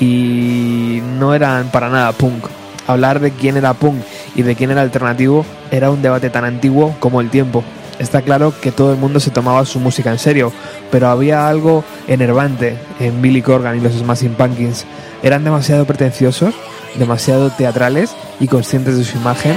[0.00, 2.46] y no eran para nada punk.
[2.88, 4.02] Hablar de quién era punk
[4.34, 7.64] y de quién era alternativo era un debate tan antiguo como el tiempo.
[7.98, 10.52] Está claro que todo el mundo se tomaba su música en serio,
[10.90, 14.84] pero había algo enervante en Billy Corgan y los Smashing Pumpkins.
[15.22, 16.54] Eran demasiado pretenciosos,
[16.98, 19.54] demasiado teatrales y conscientes de su imagen.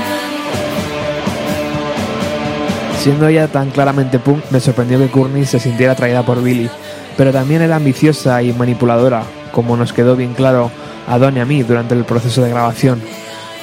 [3.02, 6.70] Siendo ella tan claramente punk, me sorprendió que Courtney se sintiera atraída por Billy,
[7.16, 10.70] pero también era ambiciosa y manipuladora, como nos quedó bien claro
[11.08, 13.02] a Don y a mí durante el proceso de grabación.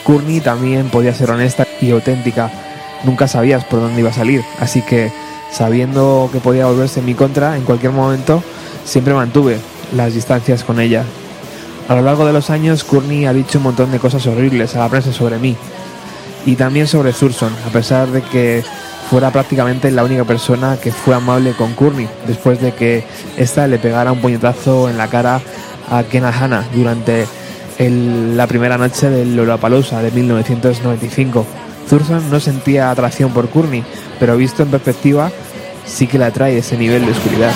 [0.04, 2.50] Courtney también podía ser honesta y auténtica,
[3.04, 5.10] nunca sabías por dónde iba a salir, así que
[5.50, 8.42] sabiendo que podía volverse en mi contra en cualquier momento,
[8.84, 9.58] siempre mantuve
[9.94, 11.04] las distancias con ella.
[11.88, 14.80] A lo largo de los años, Courtney ha dicho un montón de cosas horribles a
[14.80, 15.56] la prensa sobre mí
[16.46, 18.62] y también sobre Thurston, a pesar de que
[19.10, 23.04] fuera prácticamente la única persona que fue amable con Courtney después de que
[23.36, 25.40] ésta le pegara un puñetazo en la cara
[25.90, 27.26] a Ken Hanna durante
[27.78, 31.46] el- la primera noche del Lollapalooza de 1995.
[31.88, 33.84] Thurston no sentía atracción por Courtney,
[34.18, 35.30] pero visto en perspectiva,
[35.86, 37.52] sí que le atrae ese nivel de oscuridad.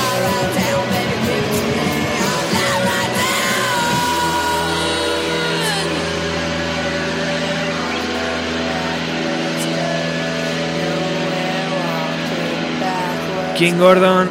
[13.56, 14.28] King Gordon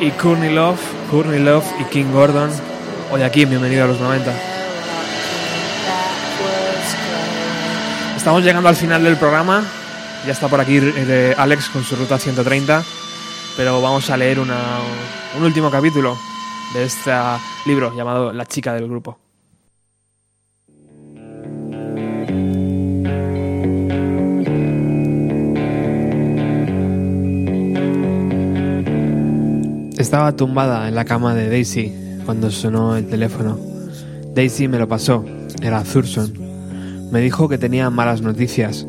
[0.00, 0.78] y Courtney Love,
[1.10, 2.50] Courtney Love y King Gordon.
[3.10, 4.32] Hoy aquí, bienvenido a los 90.
[8.20, 9.64] Estamos llegando al final del programa.
[10.26, 12.84] Ya está por aquí eh, Alex con su ruta 130.
[13.56, 14.78] Pero vamos a leer una-
[15.38, 16.18] un último capítulo
[16.74, 17.10] de este
[17.64, 19.18] libro llamado La chica del grupo.
[29.98, 31.92] Estaba tumbada en la cama de Daisy
[32.24, 33.58] cuando sonó el teléfono.
[34.34, 35.24] Daisy me lo pasó,
[35.62, 36.49] era Thurston.
[37.10, 38.86] Me dijo que tenía malas noticias.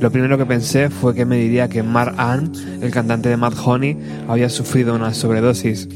[0.00, 3.54] Lo primero que pensé fue que me diría que Mark Ann, el cantante de Mad
[3.64, 3.96] Honey,
[4.28, 5.88] había sufrido una sobredosis.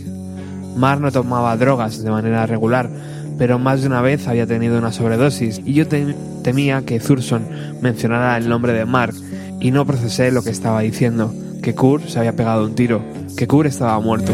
[0.76, 2.88] Mark no tomaba drogas de manera regular,
[3.38, 7.42] pero más de una vez había tenido una sobredosis y yo tem- temía que Thurston
[7.82, 9.14] mencionara el nombre de Mark
[9.60, 13.02] y no procesé lo que estaba diciendo, que Kurt se había pegado un tiro,
[13.36, 14.32] que Kurt estaba muerto.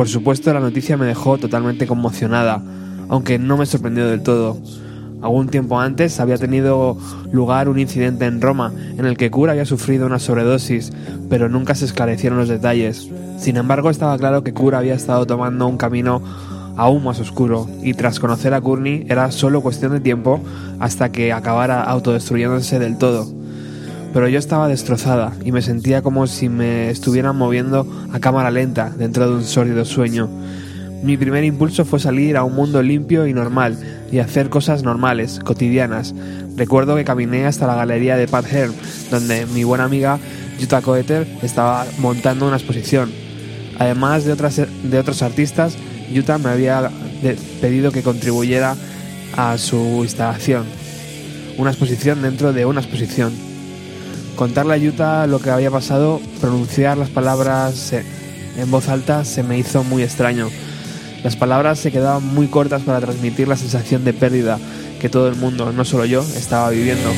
[0.00, 2.62] Por supuesto, la noticia me dejó totalmente conmocionada,
[3.10, 4.56] aunque no me sorprendió del todo.
[5.20, 6.96] Algún tiempo antes había tenido
[7.32, 10.90] lugar un incidente en Roma en el que Kurt había sufrido una sobredosis,
[11.28, 13.10] pero nunca se esclarecieron los detalles.
[13.36, 16.22] Sin embargo, estaba claro que Kurt había estado tomando un camino
[16.78, 20.40] aún más oscuro, y tras conocer a Courtney era solo cuestión de tiempo
[20.78, 23.39] hasta que acabara autodestruyéndose del todo
[24.12, 28.90] pero yo estaba destrozada y me sentía como si me estuvieran moviendo a cámara lenta
[28.90, 30.28] dentro de un sórdido sueño.
[31.02, 33.78] Mi primer impulso fue salir a un mundo limpio y normal
[34.12, 36.14] y hacer cosas normales, cotidianas.
[36.56, 38.74] Recuerdo que caminé hasta la galería de Pat Herm,
[39.10, 40.18] donde mi buena amiga
[40.60, 43.10] Jutta Coeter estaba montando una exposición.
[43.78, 45.76] Además de, otras, de otros artistas,
[46.14, 46.90] Jutta me había
[47.62, 48.76] pedido que contribuyera
[49.36, 50.64] a su instalación.
[51.56, 53.49] Una exposición dentro de una exposición.
[54.40, 59.58] Contarle a Jutta lo que había pasado, pronunciar las palabras en voz alta se me
[59.58, 60.48] hizo muy extraño.
[61.22, 64.58] Las palabras se quedaban muy cortas para transmitir la sensación de pérdida
[64.98, 67.10] que todo el mundo, no solo yo, estaba viviendo.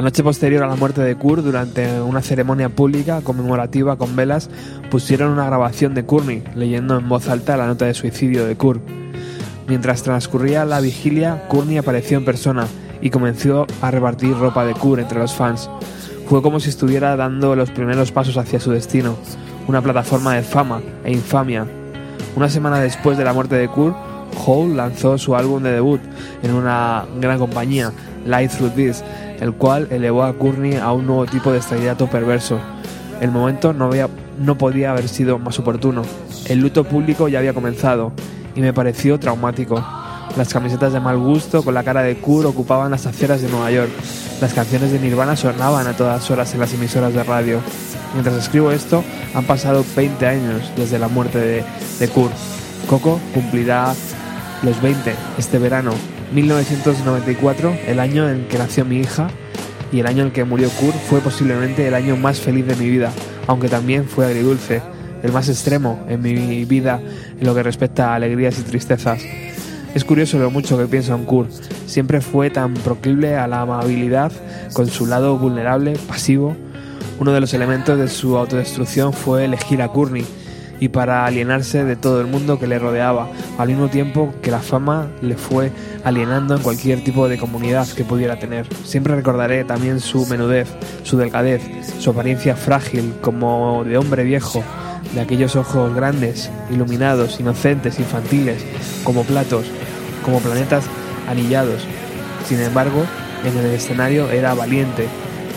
[0.00, 4.48] La noche posterior a la muerte de Kurt, durante una ceremonia pública conmemorativa con velas,
[4.90, 8.80] pusieron una grabación de Courtney leyendo en voz alta la nota de suicidio de Kurt.
[9.68, 12.66] Mientras transcurría la vigilia, Courtney apareció en persona
[13.02, 15.68] y comenzó a repartir ropa de Kurt entre los fans.
[16.26, 19.18] Fue como si estuviera dando los primeros pasos hacia su destino,
[19.68, 21.66] una plataforma de fama e infamia.
[22.36, 23.94] Una semana después de la muerte de Kurt,
[24.46, 26.00] Hole lanzó su álbum de debut
[26.42, 27.92] en una gran compañía,
[28.24, 29.04] Light Through This,
[29.40, 32.58] el cual elevó a Courtney a un nuevo tipo de estrellato perverso.
[33.20, 34.08] El momento no, había-
[34.38, 36.02] no podía haber sido más oportuno.
[36.46, 38.12] El luto público ya había comenzado
[38.54, 39.84] y me pareció traumático.
[40.36, 43.70] Las camisetas de mal gusto con la cara de Kurt ocupaban las aceras de Nueva
[43.70, 43.90] York.
[44.40, 47.58] Las canciones de Nirvana sonaban a todas horas en las emisoras de radio.
[48.14, 49.04] Mientras escribo esto,
[49.34, 51.64] han pasado 20 años desde la muerte de,
[51.98, 52.32] de Kurt.
[52.88, 53.92] Coco cumplirá
[54.62, 55.92] los 20 este verano.
[56.32, 59.28] 1994, el año en que nació mi hija
[59.92, 62.88] y el año en que murió Kurt fue posiblemente el año más feliz de mi
[62.88, 63.10] vida,
[63.48, 64.80] aunque también fue agridulce,
[65.22, 67.00] el más extremo en mi vida
[67.38, 69.22] en lo que respecta a alegrías y tristezas.
[69.94, 71.50] Es curioso lo mucho que pienso en Kurt.
[71.86, 74.30] Siempre fue tan proclive a la amabilidad,
[74.72, 76.56] con su lado vulnerable, pasivo.
[77.18, 80.24] Uno de los elementos de su autodestrucción fue elegir a Courtney
[80.80, 83.28] y para alienarse de todo el mundo que le rodeaba,
[83.58, 85.70] al mismo tiempo que la fama le fue
[86.04, 88.66] alienando en cualquier tipo de comunidad que pudiera tener.
[88.84, 90.68] Siempre recordaré también su menudez,
[91.02, 91.62] su delgadez,
[91.98, 94.64] su apariencia frágil como de hombre viejo,
[95.14, 98.64] de aquellos ojos grandes, iluminados, inocentes, infantiles,
[99.04, 99.66] como platos,
[100.24, 100.84] como planetas
[101.28, 101.82] anillados.
[102.48, 103.04] Sin embargo,
[103.44, 105.06] en el escenario era valiente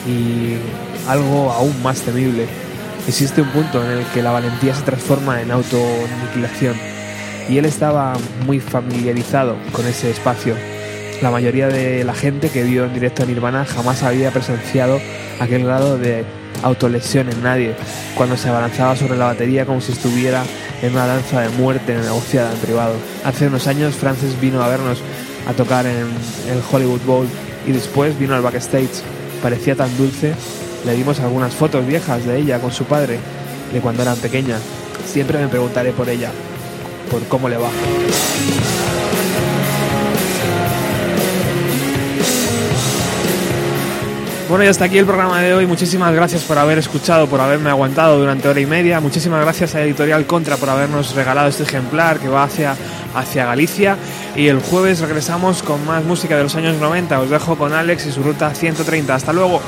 [0.08, 0.58] y
[1.08, 2.48] algo aún más temible.
[3.08, 6.76] Existe un punto en el que la valentía se transforma en autoaniquilación
[7.50, 8.14] y él estaba
[8.46, 10.56] muy familiarizado con ese espacio.
[11.22, 15.00] La mayoría de la gente que vio en directo a Nirvana jamás había presenciado
[15.40, 16.24] aquel grado de
[16.64, 17.76] autolesión en nadie,
[18.16, 20.44] cuando se abalanzaba sobre la batería como si estuviera
[20.82, 22.96] en una danza de muerte negociada en privado.
[23.26, 25.00] Hace unos años Frances vino a vernos
[25.48, 26.08] a tocar en
[26.50, 27.28] el Hollywood Bowl
[27.68, 29.04] y después vino al backstage.
[29.42, 30.34] Parecía tan dulce.
[30.86, 33.20] Le dimos algunas fotos viejas de ella con su padre,
[33.72, 34.58] de cuando era pequeña.
[35.06, 36.32] Siempre me preguntaré por ella,
[37.10, 37.70] por cómo le va.
[44.50, 45.66] Bueno, y hasta aquí el programa de hoy.
[45.66, 49.00] Muchísimas gracias por haber escuchado, por haberme aguantado durante hora y media.
[49.00, 52.76] Muchísimas gracias a Editorial Contra por habernos regalado este ejemplar que va hacia,
[53.16, 53.98] hacia Galicia.
[54.36, 57.22] Y el jueves regresamos con más música de los años 90.
[57.22, 59.16] Os dejo con Alex y su ruta 130.
[59.16, 59.60] Hasta luego.